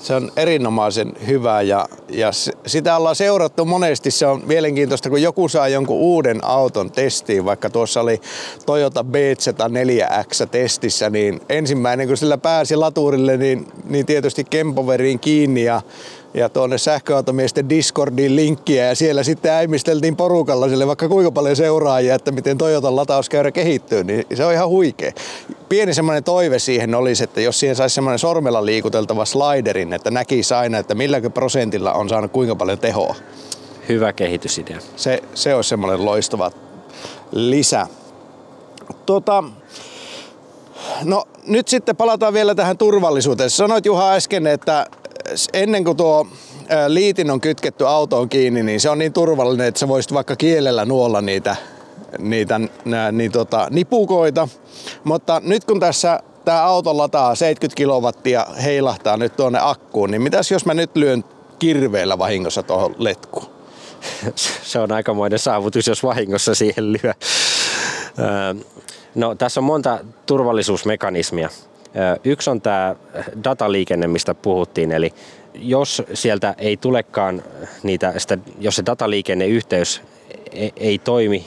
[0.04, 2.30] Se on erinomaisen hyvä ja, ja
[2.66, 4.10] sitä ollaan seurattu monesti.
[4.10, 8.20] Se on mielenkiintoista, kun joku saa jonkun uuden auton testiin, vaikka tuossa oli
[8.66, 15.82] Toyota BZ4X testissä, niin ensimmäinen kun sillä pääsi laturille, niin, niin tietysti kempoveriin kiinni ja
[16.34, 22.14] ja tuonne sähköautomiesten Discordiin linkkiä ja siellä sitten äimisteltiin porukalla sille vaikka kuinka paljon seuraajia,
[22.14, 25.12] että miten Toyotan latauskäyrä kehittyy, niin se on ihan huikea.
[25.68, 30.54] Pieni semmoinen toive siihen olisi, että jos siihen saisi semmoinen sormella liikuteltava sliderin, että näkisi
[30.54, 33.14] aina, että milläkö prosentilla on saanut kuinka paljon tehoa.
[33.88, 34.78] Hyvä kehitysidea.
[34.96, 36.50] Se, se olisi semmoinen loistava
[37.32, 37.86] lisä.
[39.06, 39.44] Tota,
[41.04, 43.50] no nyt sitten palataan vielä tähän turvallisuuteen.
[43.50, 44.86] Sanoit Juha äsken, että
[45.52, 46.26] ennen kuin tuo
[46.88, 50.84] liitin on kytketty autoon kiinni, niin se on niin turvallinen, että sä voisit vaikka kielellä
[50.84, 51.56] nuolla niitä,
[52.18, 52.60] niitä
[53.12, 54.48] niin tota, nipukoita.
[55.04, 60.50] Mutta nyt kun tässä tämä auto lataa 70 kilowattia heilahtaa nyt tuonne akkuun, niin mitäs
[60.50, 61.24] jos mä nyt lyön
[61.58, 63.46] kirveellä vahingossa tuohon letkuun?
[64.62, 67.14] Se on aikamoinen saavutus, jos vahingossa siihen lyö.
[69.14, 71.50] No, tässä on monta turvallisuusmekanismia.
[72.24, 72.96] Yksi on tämä
[73.44, 75.12] dataliikenne, mistä puhuttiin, eli
[75.54, 77.42] jos sieltä ei tulekaan
[77.82, 80.02] niitä, sitä, jos se dataliikenneyhteys
[80.52, 81.44] ei, ei toimi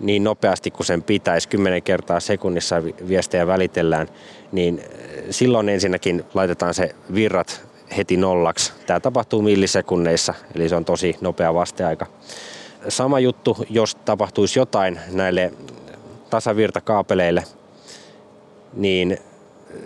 [0.00, 4.08] niin nopeasti kuin sen pitäisi, 10 kertaa sekunnissa viestejä välitellään,
[4.52, 4.82] niin
[5.30, 8.72] silloin ensinnäkin laitetaan se virrat heti nollaksi.
[8.86, 12.06] Tämä tapahtuu millisekunneissa, eli se on tosi nopea vasteaika.
[12.88, 15.52] Sama juttu, jos tapahtuisi jotain näille
[16.30, 17.44] tasavirtakaapeleille,
[18.72, 19.18] niin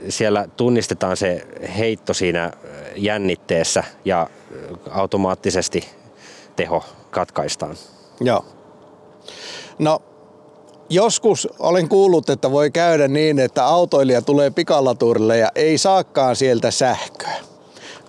[0.08, 1.46] siellä tunnistetaan se
[1.78, 2.52] heitto siinä
[2.96, 4.30] jännitteessä ja
[4.90, 5.88] automaattisesti
[6.56, 7.76] teho katkaistaan.
[8.20, 8.44] Joo.
[9.78, 10.02] No,
[10.90, 16.70] joskus olen kuullut, että voi käydä niin, että autoilija tulee pikalaturille ja ei saakaan sieltä
[16.70, 17.34] sähköä.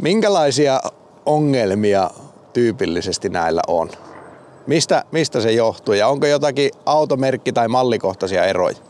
[0.02, 0.82] Minkälaisia
[1.26, 2.10] ongelmia
[2.54, 3.89] tyypillisesti näillä on?
[4.68, 8.88] Mistä, mistä se johtuu ja onko jotakin automerkki- tai mallikohtaisia eroja?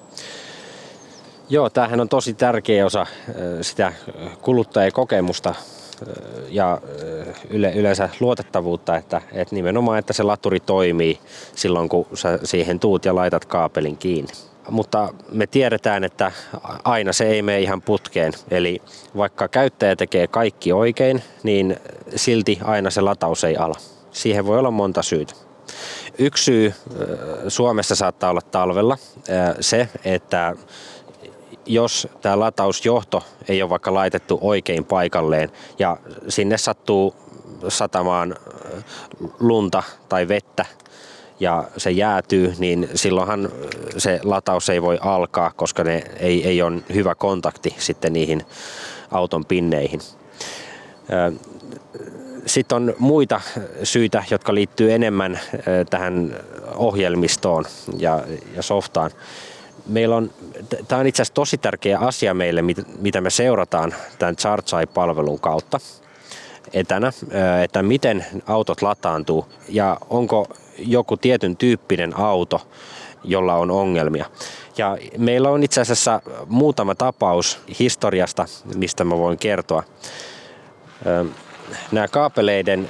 [1.51, 3.05] Joo, tämähän on tosi tärkeä osa
[3.62, 3.93] sitä
[4.41, 5.55] kuluttajakokemusta
[6.49, 6.81] ja
[7.49, 11.19] yle, yleensä luotettavuutta, että, että nimenomaan, että se laturi toimii
[11.55, 14.31] silloin, kun sä siihen tuut ja laitat kaapelin kiinni.
[14.69, 16.31] Mutta me tiedetään, että
[16.83, 18.33] aina se ei mene ihan putkeen.
[18.51, 18.81] Eli
[19.17, 21.77] vaikka käyttäjä tekee kaikki oikein, niin
[22.15, 23.75] silti aina se lataus ei ala.
[24.12, 25.33] Siihen voi olla monta syytä.
[26.17, 26.73] Yksi syy
[27.47, 28.97] Suomessa saattaa olla talvella
[29.59, 30.55] se, että
[31.69, 37.15] jos tämä latausjohto ei ole vaikka laitettu oikein paikalleen ja sinne sattuu
[37.67, 38.36] satamaan
[38.75, 38.84] äh,
[39.39, 40.65] lunta tai vettä
[41.39, 43.49] ja se jäätyy, niin silloinhan
[43.97, 48.45] se lataus ei voi alkaa, koska ne ei, ei ole hyvä kontakti sitten niihin
[49.12, 49.99] auton pinneihin.
[51.13, 51.34] Äh,
[52.45, 53.41] sitten on muita
[53.84, 56.36] syitä, jotka liittyy enemmän äh, tähän
[56.75, 57.65] ohjelmistoon
[57.97, 58.23] ja,
[58.55, 59.12] ja softaan
[59.89, 60.32] meillä on,
[60.88, 62.62] tämä on itse asiassa tosi tärkeä asia meille,
[62.99, 65.80] mitä me seurataan tämän Chartsai-palvelun kautta
[66.73, 67.12] etänä,
[67.63, 70.47] että miten autot lataantuu ja onko
[70.78, 72.67] joku tietyn tyyppinen auto,
[73.23, 74.25] jolla on ongelmia.
[74.78, 79.84] Ja meillä on itse asiassa muutama tapaus historiasta, mistä mä voin kertoa.
[81.91, 82.89] Nämä kaapeleiden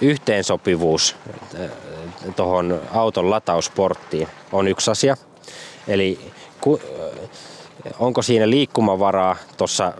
[0.00, 1.16] yhteensopivuus
[2.36, 5.16] tuohon auton latausporttiin on yksi asia–
[5.88, 6.18] Eli
[6.60, 6.80] ku,
[7.98, 9.92] onko siinä liikkumavaraa tuossa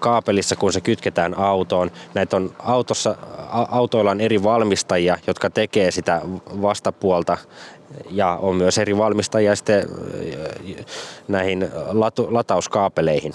[0.00, 1.90] kaapelissa, kun se kytketään autoon.
[2.14, 3.16] Näitä on autossa,
[3.50, 6.20] autoilla on eri valmistajia, jotka tekee sitä
[6.62, 7.38] vastapuolta
[8.10, 9.88] ja on myös eri valmistajia sitten
[11.28, 13.34] näihin latu, latauskaapeleihin.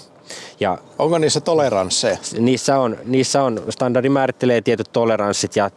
[0.60, 2.16] Ja Onko niissä toleransseja?
[2.38, 5.70] Niissä on, niissä on standardi määrittelee tietyt toleranssit ja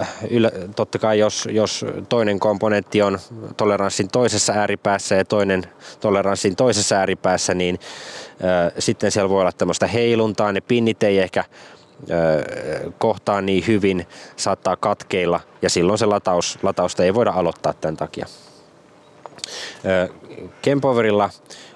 [0.00, 3.18] äh, ylä, totta kai jos, jos toinen komponentti on
[3.56, 5.62] toleranssin toisessa ääripäässä ja toinen
[6.00, 7.78] toleranssin toisessa ääripäässä, niin
[8.44, 11.77] äh, sitten siellä voi olla tämmöistä heiluntaa, ne pinnit ei ehkä äh,
[12.98, 14.06] kohtaa niin hyvin,
[14.36, 18.26] saattaa katkeilla ja silloin se lataus, latausta ei voida aloittaa tämän takia.
[20.62, 21.30] Kempoverilla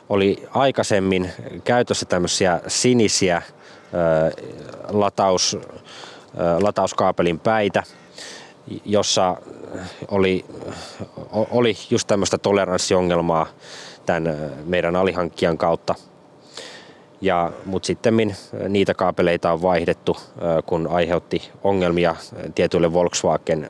[0.08, 1.32] oli aikaisemmin
[1.64, 3.42] käytössä tämmöisiä sinisiä
[4.88, 5.58] lataus,
[6.60, 7.82] latauskaapelin päitä,
[8.84, 9.36] jossa
[10.10, 10.44] oli,
[11.32, 13.46] oli just tämmöistä toleranssiongelmaa
[14.06, 15.94] tämän meidän alihankkijan kautta.
[17.22, 18.36] Ja, mutta sitten
[18.68, 20.16] niitä kaapeleita on vaihdettu,
[20.66, 22.16] kun aiheutti ongelmia
[22.54, 23.68] tietyille Volkswagen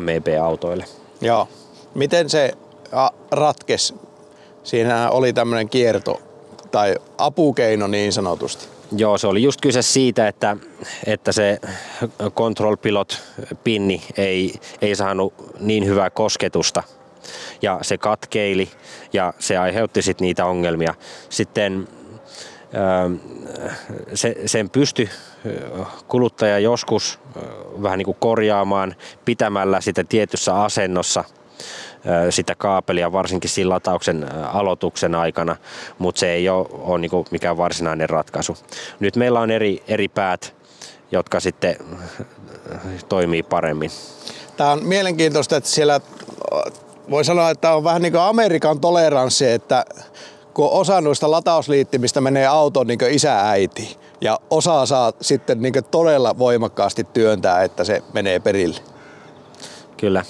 [0.00, 0.84] MEB-autoille.
[1.20, 1.48] Joo.
[1.94, 2.52] Miten se
[3.30, 3.94] ratkes?
[4.62, 6.20] Siinä oli tämmöinen kierto
[6.70, 8.66] tai apukeino niin sanotusti.
[8.96, 10.56] Joo, se oli just kyse siitä, että,
[11.06, 11.58] että se
[12.30, 13.22] control pilot
[13.64, 16.82] pinni ei, ei saanut niin hyvää kosketusta
[17.62, 18.68] ja se katkeili
[19.12, 20.94] ja se aiheutti sitten niitä ongelmia.
[21.28, 21.88] Sitten
[24.14, 25.08] se, sen pysty
[26.08, 27.18] kuluttaja joskus
[27.82, 31.24] vähän niin kuin korjaamaan pitämällä sitä tietyssä asennossa–
[32.30, 35.56] sitä kaapelia, varsinkin siinä latauksen aloituksen aikana,
[35.98, 38.56] mutta se ei ole, ole niin mikään varsinainen ratkaisu.
[39.00, 40.54] Nyt meillä on eri, eri päät,
[41.12, 41.76] jotka sitten
[43.08, 43.90] toimii paremmin.
[44.56, 46.00] Tämä on mielenkiintoista, että siellä
[47.10, 49.84] voi sanoa, että on vähän niin kuin Amerikan toleranssi, että
[50.56, 57.06] kun osa noista latausliittimistä menee autoon niin isä-äiti ja osa saa sitten niin todella voimakkaasti
[57.12, 58.80] työntää, että se menee perille.
[59.96, 60.24] Kyllä,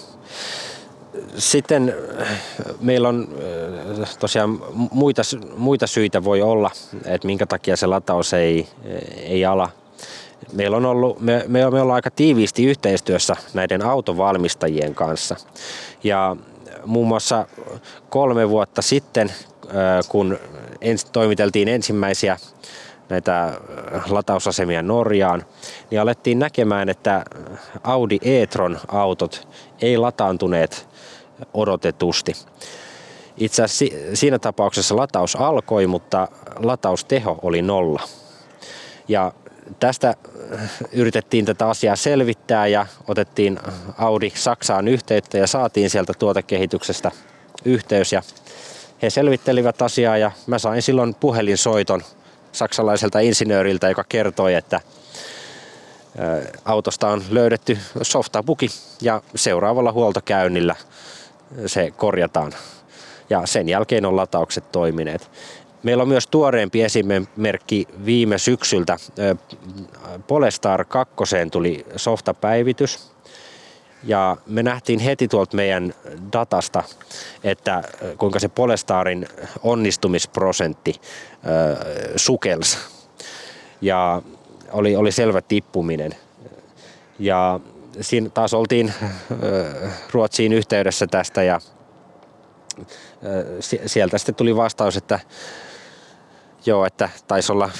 [1.38, 2.40] sitten äh,
[2.80, 3.28] meillä on
[4.02, 5.22] äh, tosiaan muita,
[5.56, 6.70] muita syitä voi olla,
[7.04, 8.68] että minkä takia se lataus ei,
[9.16, 9.68] ei ala.
[10.52, 15.36] Meillä on ollut, me, me ollaan aika tiiviisti yhteistyössä näiden autovalmistajien kanssa.
[16.04, 16.36] Ja
[16.84, 17.46] muun muassa
[18.10, 19.55] kolme vuotta sitten, äh,
[20.08, 20.38] kun
[20.80, 22.36] ens, toimiteltiin ensimmäisiä
[23.08, 23.60] näitä
[24.08, 25.44] latausasemia Norjaan,
[25.90, 27.24] niin alettiin näkemään, että
[27.84, 29.48] Audi e-tron autot
[29.82, 30.88] ei lataantuneet
[31.54, 32.32] odotetusti.
[33.36, 38.02] Itse asiassa siinä tapauksessa lataus alkoi, mutta latausteho oli nolla.
[39.08, 39.32] Ja
[39.80, 40.14] tästä
[40.54, 43.58] äh, yritettiin tätä asiaa selvittää ja otettiin
[43.98, 47.10] Audi Saksaan yhteyttä ja saatiin sieltä tuotekehityksestä
[47.64, 48.22] yhteys ja
[49.02, 52.02] he selvittelivät asiaa ja mä sain silloin puhelinsoiton
[52.52, 54.82] saksalaiselta insinööriltä, joka kertoi, että äh,
[56.64, 58.68] autosta on löydetty softabuki
[59.02, 60.76] ja seuraavalla huoltokäynnillä
[61.66, 62.52] se korjataan.
[63.30, 65.30] Ja sen jälkeen on lataukset toimineet.
[65.82, 68.96] Meillä on myös tuoreempi esimerkki viime syksyltä.
[70.26, 71.14] Polestar 2
[71.50, 73.15] tuli softapäivitys.
[74.06, 75.94] Ja me nähtiin heti tuolta meidän
[76.32, 76.82] datasta,
[77.44, 77.82] että
[78.18, 79.28] kuinka se Polestarin
[79.62, 81.78] onnistumisprosentti äh,
[82.16, 82.78] sukels.
[83.80, 84.22] Ja
[84.72, 86.14] oli, oli selvä tippuminen.
[87.18, 87.60] Ja
[88.00, 88.92] siinä taas oltiin
[90.12, 91.60] Ruotsiin yhteydessä tästä ja
[93.86, 95.20] sieltä sitten tuli vastaus, että
[96.66, 97.70] Joo, että taisi olla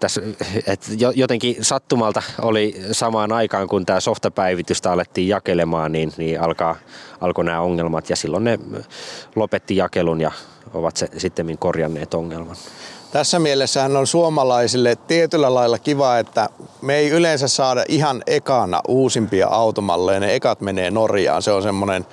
[0.00, 0.20] tässä,
[0.66, 6.76] että jotenkin sattumalta oli samaan aikaan, kun tämä softapäivitystä alettiin jakelemaan, niin, niin alkaa,
[7.20, 8.58] alkoi nämä ongelmat ja silloin ne
[9.36, 10.32] lopetti jakelun ja
[10.74, 12.56] ovat se, sitten korjanneet ongelman.
[13.12, 16.48] Tässä mielessähän on suomalaisille tietyllä lailla kiva, että
[16.82, 20.20] me ei yleensä saada ihan ekana uusimpia automalleja.
[20.20, 21.42] Ne ekat menee Norjaan.
[21.42, 22.06] Se on semmoinen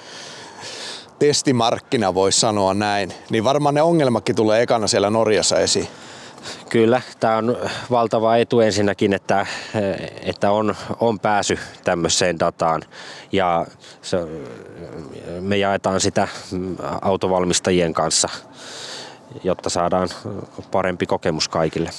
[1.19, 3.13] testimarkkina, voisi sanoa näin.
[3.29, 5.87] Niin varmaan ne ongelmakin tulee ekana siellä Norjassa esiin.
[6.69, 7.57] Kyllä, tämä on
[7.91, 9.45] valtava etu ensinnäkin, että,
[10.21, 12.81] että on, on pääsy tämmöiseen dataan
[13.31, 13.65] ja
[14.01, 14.17] se,
[15.39, 16.27] me jaetaan sitä
[17.01, 18.29] autovalmistajien kanssa
[19.43, 20.09] jotta saadaan
[20.71, 21.89] parempi kokemus kaikille.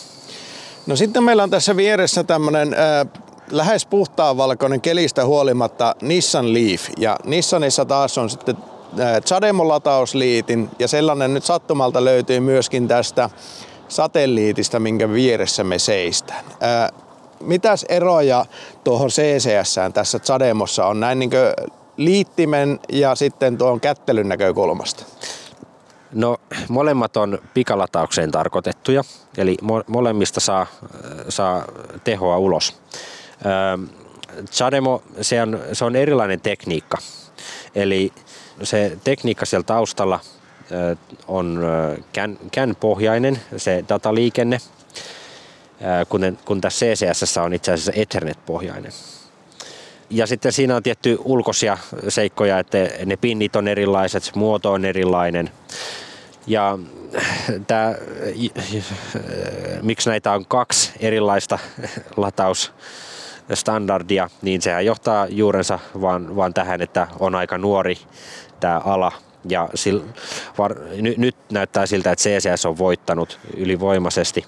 [0.87, 6.83] No sitten meillä on tässä vieressä tämmöinen äh, lähes puhtaanvalkoinen kelistä huolimatta Nissan Leaf.
[6.99, 8.57] Ja Nissanissa taas on sitten
[9.25, 13.31] Chademo-latausliitin ja sellainen nyt sattumalta löytyy myöskin tästä
[13.93, 16.45] satelliitista, minkä vieressä me seistään.
[16.45, 16.91] Äh,
[17.41, 18.45] mitäs eroja
[18.85, 21.31] tuohon CCS tässä Chademossa on näin niin
[21.97, 25.05] liittimen ja sitten tuon kättelyn näkökulmasta?
[26.13, 26.37] No
[26.69, 29.05] molemmat on pikalataukseen tarkoitettuja,
[29.37, 30.67] eli mo- molemmista saa,
[31.29, 31.65] saa
[32.05, 32.77] tehoa ulos.
[34.51, 36.99] Chademo, se on, se on erilainen tekniikka.
[37.75, 38.13] Eli
[38.63, 40.21] se tekniikka siellä taustalla
[41.29, 41.61] on
[42.55, 44.59] CAN-pohjainen, se dataliikenne,
[46.09, 48.93] kun, kun tässä CCS on itse asiassa Ethernet-pohjainen.
[50.11, 55.51] Ja sitten siinä on tietty ulkoisia seikkoja, että ne pinnit on erilaiset, muoto on erilainen.
[56.47, 56.79] Ja
[57.67, 57.95] tämä,
[59.83, 61.59] miksi näitä on kaksi erilaista
[62.17, 67.99] latausstandardia, niin sehän johtaa juurensa vaan, vaan tähän, että on aika nuori
[68.61, 69.13] tämä ala.
[69.49, 69.99] Ja sil,
[70.59, 74.45] var, ny, nyt näyttää siltä, että CCS on voittanut ylivoimaisesti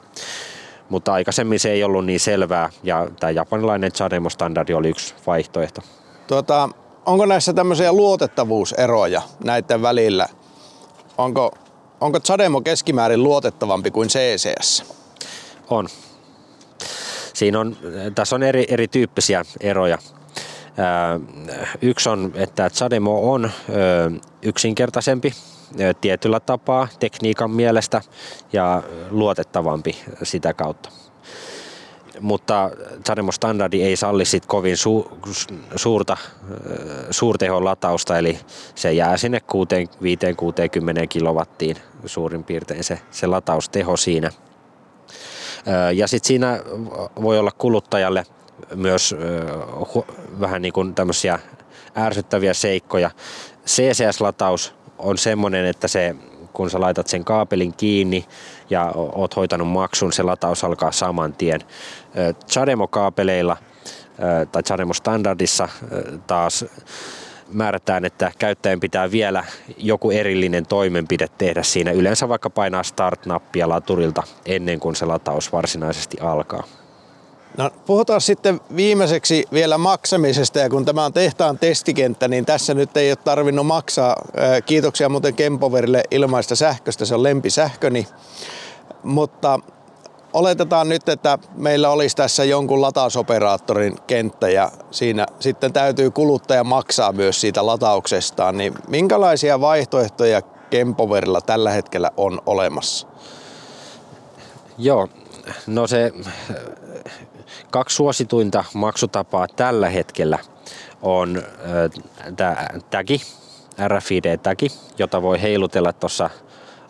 [0.88, 5.80] mutta aikaisemmin se ei ollut niin selvää ja tämä japanilainen Chademo-standardi oli yksi vaihtoehto.
[6.26, 6.68] Tuota,
[7.07, 10.28] onko näissä tämmöisiä luotettavuuseroja näiden välillä?
[11.18, 11.53] Onko,
[12.01, 14.84] onko Zademo keskimäärin luotettavampi kuin CCS?
[15.70, 15.88] On.
[17.34, 17.76] Siinä on,
[18.14, 19.99] tässä on eri, erityyppisiä eroja.
[21.83, 23.51] Yksi on, että Zademo on
[24.43, 25.33] yksinkertaisempi
[26.01, 28.01] tietyllä tapaa tekniikan mielestä
[28.53, 30.91] ja luotettavampi sitä kautta.
[32.20, 32.70] Mutta
[33.07, 35.18] Zademo standardi ei salli sit kovin su,
[35.77, 36.16] suurta
[37.11, 38.39] suurtehon latausta, eli
[38.75, 39.43] se jää sinne
[41.05, 44.31] 5-60 kilowattiin suurin piirtein se, se latausteho siinä.
[45.95, 46.61] Ja sitten siinä
[47.22, 48.27] voi olla kuluttajalle
[48.74, 49.14] myös
[50.40, 51.38] vähän niin kuin tämmöisiä
[51.96, 53.11] ärsyttäviä seikkoja.
[53.66, 56.16] CCS-lataus on semmoinen, että se,
[56.52, 58.24] kun sä laitat sen kaapelin kiinni
[58.70, 61.61] ja oot hoitanut maksun, se lataus alkaa saman tien.
[62.48, 63.57] Chademo-kaapeleilla
[64.52, 65.68] tai Chademo-standardissa
[66.26, 66.64] taas
[67.52, 69.44] määrätään, että käyttäjän pitää vielä
[69.76, 71.92] joku erillinen toimenpide tehdä siinä.
[71.92, 76.64] Yleensä vaikka painaa start-nappia laturilta ennen kuin se lataus varsinaisesti alkaa.
[77.59, 82.96] No, puhutaan sitten viimeiseksi vielä maksamisesta ja kun tämä on tehtaan testikenttä, niin tässä nyt
[82.96, 84.16] ei ole tarvinnut maksaa.
[84.66, 88.09] Kiitoksia muuten Kempoverille ilmaista sähköstä, se on lempisähköni.
[89.02, 89.61] Mutta
[90.32, 97.12] oletetaan nyt, että meillä olisi tässä jonkun latausoperaattorin kenttä ja siinä sitten täytyy kuluttaja maksaa
[97.12, 103.07] myös siitä latauksestaan, niin minkälaisia vaihtoehtoja Kempoverilla tällä hetkellä on olemassa?
[104.78, 105.09] Joo,
[105.66, 106.12] no se
[107.75, 110.39] kaksi suosituinta maksutapaa tällä hetkellä
[111.03, 111.43] on
[112.37, 113.20] tämä tagi,
[113.89, 114.68] RFID-tagi,
[114.99, 116.31] jota voi heilutella tuossa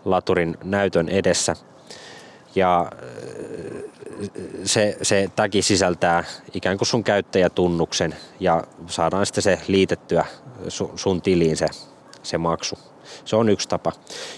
[0.04, 1.56] laturin näytön edessä.
[2.54, 2.92] Ja
[4.64, 6.24] se, se tagi sisältää
[6.54, 10.24] ikään kuin sun käyttäjätunnuksen ja saadaan sitten se liitettyä
[10.96, 11.66] sun tiliin se,
[12.22, 12.78] se maksu.
[13.24, 13.92] Se on yksi tapa.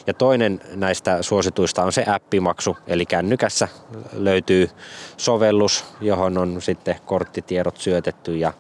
[0.07, 3.69] Ja toinen näistä suosituista on se appimaksu, eli kännykässä
[4.13, 4.71] löytyy
[5.17, 8.53] sovellus, johon on sitten korttitiedot syötetty ja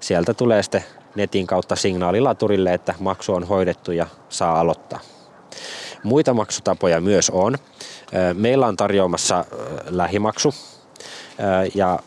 [0.00, 0.84] sieltä tulee sitten
[1.14, 5.00] netin kautta signaalilaturille, että maksu on hoidettu ja saa aloittaa.
[6.02, 7.58] Muita maksutapoja myös on.
[8.34, 9.44] Meillä on tarjoamassa
[9.88, 10.54] lähimaksu
[11.74, 11.98] ja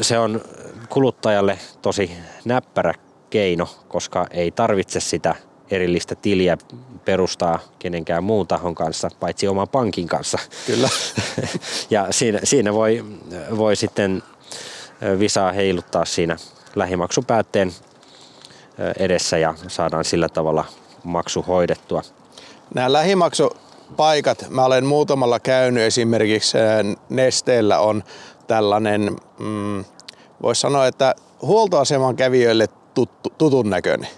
[0.00, 0.40] se on
[0.88, 2.10] kuluttajalle tosi
[2.44, 2.94] näppärä
[3.30, 5.34] keino, koska ei tarvitse sitä
[5.70, 6.58] erillistä tiliä
[7.04, 10.38] perustaa kenenkään muun tahon kanssa, paitsi oman pankin kanssa.
[10.66, 10.88] Kyllä.
[11.90, 13.04] ja siinä, siinä voi,
[13.56, 14.22] voi sitten
[15.18, 16.36] visaa heiluttaa siinä
[16.76, 17.72] lähimaksupäätteen
[18.98, 20.64] edessä ja saadaan sillä tavalla
[21.04, 22.02] maksu hoidettua.
[22.74, 26.58] Nämä lähimaksupaikat, mä olen muutamalla käynyt esimerkiksi
[27.08, 28.04] Nesteellä on
[28.46, 29.84] tällainen, mm,
[30.42, 34.08] voisi sanoa, että huoltoaseman kävijöille tuttu, tutun näköinen.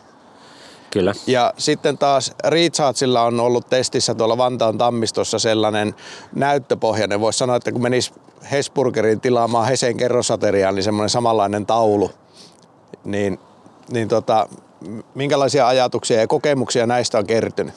[0.90, 1.14] Kyllä.
[1.26, 5.94] Ja sitten taas Rechargeilla on ollut testissä tuolla Vantaan tammistossa sellainen
[6.34, 7.20] näyttöpohjainen.
[7.20, 8.12] Voisi sanoa, että kun menisi
[8.50, 12.10] Hesburgerin tilaamaan Hesen kerrosateriaan, niin semmoinen samanlainen taulu.
[13.04, 13.38] Niin,
[13.92, 14.48] niin tota,
[15.14, 17.74] minkälaisia ajatuksia ja kokemuksia näistä on kertynyt?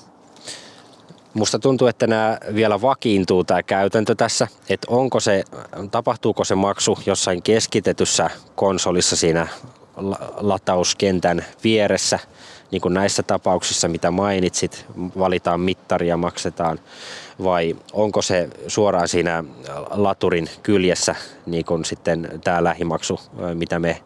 [1.33, 5.43] Musta tuntuu, että nämä vielä vakiintuu tämä käytäntö tässä, että onko se,
[5.91, 9.47] tapahtuuko se maksu jossain keskitetyssä konsolissa siinä
[10.37, 12.19] latauskentän vieressä–
[12.73, 14.85] niin kuin näissä tapauksissa, mitä mainitsit,
[15.19, 16.79] valitaan mittari ja maksetaan,
[17.43, 19.43] vai onko se suoraan siinä
[19.89, 21.15] laturin kyljessä,
[21.45, 23.19] niin kuin sitten tämä lähimaksu,
[23.53, 24.01] mitä me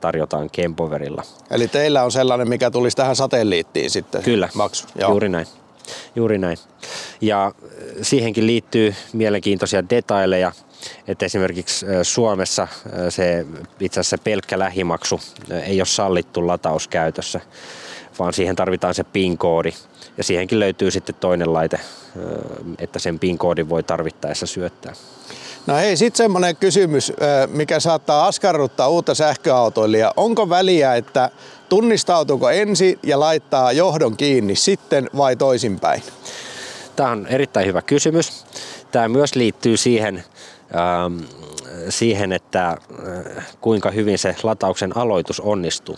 [0.00, 1.22] tarjotaan Kempoverilla.
[1.50, 4.86] Eli teillä on sellainen, mikä tulisi tähän satelliittiin sitten Kyllä, maksu.
[4.98, 5.10] Joo.
[5.10, 5.46] juuri näin.
[6.16, 6.58] Juuri näin.
[7.20, 7.52] Ja
[8.02, 10.52] siihenkin liittyy mielenkiintoisia detaileja,
[11.08, 12.68] että esimerkiksi Suomessa
[13.08, 13.46] se
[13.80, 15.20] itse asiassa pelkkä lähimaksu
[15.66, 17.40] ei ole sallittu latauskäytössä
[18.18, 19.72] vaan siihen tarvitaan se PIN-koodi.
[20.16, 21.80] Ja siihenkin löytyy sitten toinen laite,
[22.78, 24.92] että sen PIN-koodin voi tarvittaessa syöttää.
[25.66, 27.12] No hei, sitten semmoinen kysymys,
[27.48, 30.12] mikä saattaa askarruttaa uutta sähköautoilijaa.
[30.16, 31.30] Onko väliä, että
[31.68, 36.02] tunnistautuuko ensin ja laittaa johdon kiinni sitten vai toisinpäin?
[36.96, 38.44] Tämä on erittäin hyvä kysymys.
[38.92, 40.24] Tämä myös liittyy siihen,
[40.76, 41.18] ähm,
[41.88, 42.76] siihen että äh,
[43.60, 45.96] kuinka hyvin se latauksen aloitus onnistuu.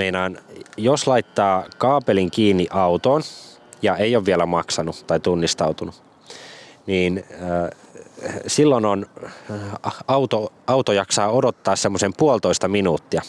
[0.00, 0.38] Meinaan,
[0.76, 3.22] jos laittaa kaapelin kiinni autoon
[3.82, 6.02] ja ei ole vielä maksanut tai tunnistautunut,
[6.86, 7.70] niin äh,
[8.46, 9.06] silloin on,
[9.50, 13.22] äh, auto, auto jaksaa odottaa semmoisen puolitoista minuuttia,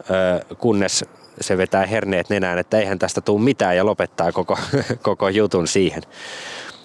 [0.00, 1.04] äh, kunnes
[1.40, 4.58] se vetää herneet nenään, että eihän tästä tule mitään ja lopettaa koko,
[5.02, 6.02] koko jutun siihen.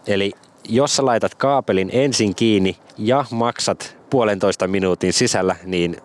[0.08, 0.32] Eli
[0.70, 5.98] jos sä laitat kaapelin ensin kiinni ja maksat puolentoista minuutin sisällä, niin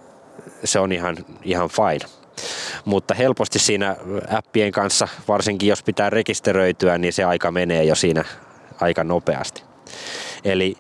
[0.65, 2.24] se on ihan, ihan fine.
[2.85, 3.97] Mutta helposti siinä
[4.39, 8.25] appien kanssa, varsinkin jos pitää rekisteröityä, niin se aika menee jo siinä
[8.81, 9.63] aika nopeasti.
[10.45, 10.77] Eli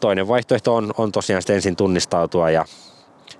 [0.00, 2.64] toinen vaihtoehto on, on tosiaan sitten ensin tunnistautua ja,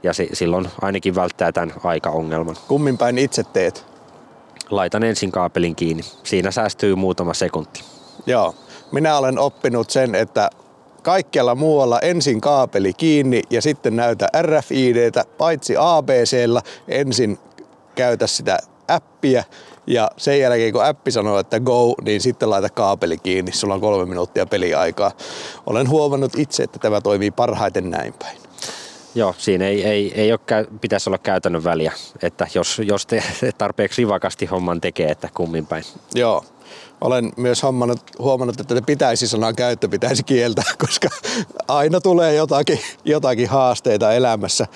[0.02, 2.56] ja si, silloin ainakin välttää tämän aikaongelman.
[2.68, 3.86] Kummin päin itse teet?
[4.70, 6.02] Laitan ensin kaapelin kiinni.
[6.22, 7.84] Siinä säästyy muutama sekunti.
[8.26, 8.54] Joo.
[8.92, 10.50] Minä olen oppinut sen, että
[11.02, 17.38] kaikkialla muualla ensin kaapeli kiinni ja sitten näytä RFIDtä, paitsi ABCllä ensin
[17.94, 19.44] käytä sitä appia
[19.86, 23.52] ja sen jälkeen kun appi sanoo, että go, niin sitten laita kaapeli kiinni.
[23.52, 25.10] Sulla on kolme minuuttia peliaikaa.
[25.66, 28.38] Olen huomannut itse, että tämä toimii parhaiten näin päin.
[29.14, 31.92] Joo, siinä ei, ei, ei ole, pitäisi olla käytännön väliä,
[32.22, 33.22] että jos, jos te
[33.58, 35.84] tarpeeksi rivakasti homman tekee, että kummin päin.
[36.14, 36.44] Joo,
[37.00, 41.08] olen myös huomannut, huomannut, että pitäisi sanan käyttö pitäisi kieltää, koska
[41.68, 44.66] aina tulee jotakin, jotakin haasteita elämässä.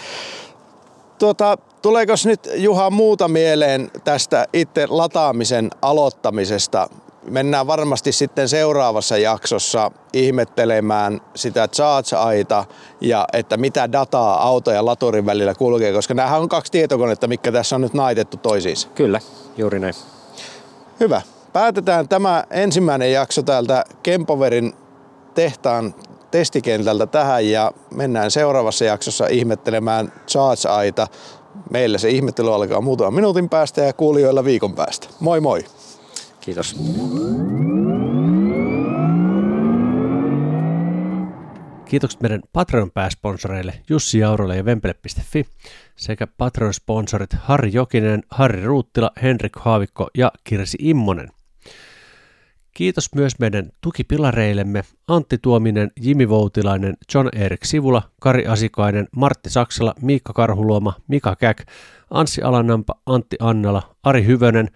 [1.19, 6.89] Tuota, tuleeko nyt Juha muuta mieleen tästä itse lataamisen aloittamisesta?
[7.31, 12.65] Mennään varmasti sitten seuraavassa jaksossa ihmettelemään sitä charge-aita
[13.01, 17.53] ja että mitä dataa auto ja laturin välillä kulkee, koska nämä on kaksi tietokonetta, mikä
[17.53, 18.89] tässä on nyt naitettu toisiinsa.
[18.95, 19.21] Kyllä,
[19.57, 19.95] juuri näin.
[21.01, 21.23] Hyvä.
[21.53, 24.73] Päätetään tämä ensimmäinen jakso täältä Kempoverin
[25.35, 25.95] tehtaan
[26.31, 31.07] testikentältä tähän ja mennään seuraavassa jaksossa ihmettelemään charge-aita.
[31.71, 35.09] Meillä se ihmettely alkaa muutaman minuutin päästä ja kuulijoilla viikon päästä.
[35.21, 35.65] Moi moi!
[36.41, 36.77] Kiitos.
[41.85, 45.47] Kiitokset meidän Patreon-pääsponsoreille Jussi Jaurolle ja Vempele.fi
[45.97, 51.29] sekä Patreon-sponsorit Harri Jokinen, Harri Ruuttila, Henrik Haavikko ja Kirsi Immonen–
[52.75, 54.85] Kiitos myös meidän tukipilareillemme.
[55.09, 61.67] Antti Tuominen, Jimi Voutilainen, John Erik Sivula, Kari Asikainen, Martti Saksala, Miikka Karhuluoma, Mika Käk,
[62.11, 64.69] Anssi Alanampa, Antti Annala, Ari Hyvönen,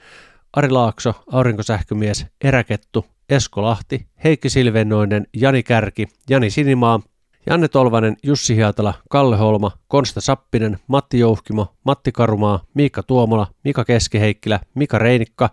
[0.52, 7.00] Ari Laakso, Aurinkosähkömies, Eräkettu, Esko Lahti, Heikki Silvennoinen, Jani Kärki, Jani Sinimaa,
[7.46, 13.84] Janne Tolvanen, Jussi Hiatala, Kalle Holma, Konsta Sappinen, Matti Jouhkimo, Matti Karumaa, Miikka Tuomola, Mika
[13.84, 15.50] Keskiheikkilä, Mika Reinikka,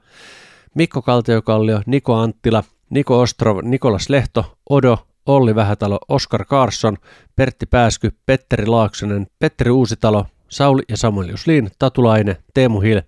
[0.76, 6.98] Mikko Kaltiokallio, Niko Anttila, Niko Ostrov, Nikolas Lehto, Odo, Olli Vähätalo, Oskar Karsson,
[7.36, 13.02] Pertti Pääsky, Petteri Laaksonen, Petteri Uusitalo, Sauli ja Samuel Jusliin, Tatulainen, Teemu Hil,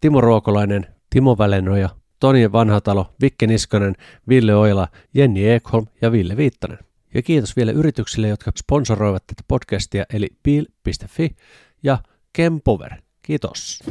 [0.00, 1.88] Timo Ruokolainen, Timo Välenoja,
[2.20, 3.94] Toni Vanhatalo, Vikke Niskanen,
[4.28, 6.78] Ville Oila, Jenni Ekholm ja Ville Viittanen.
[7.14, 11.36] Ja kiitos vielä yrityksille, jotka sponsoroivat tätä podcastia, eli bil.fi
[11.82, 11.98] ja
[12.32, 12.92] Kempover.
[13.22, 13.82] Kiitos.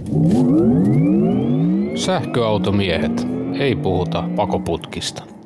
[1.97, 3.27] Sähköautomiehet.
[3.59, 5.36] Ei puhuta pakoputkista.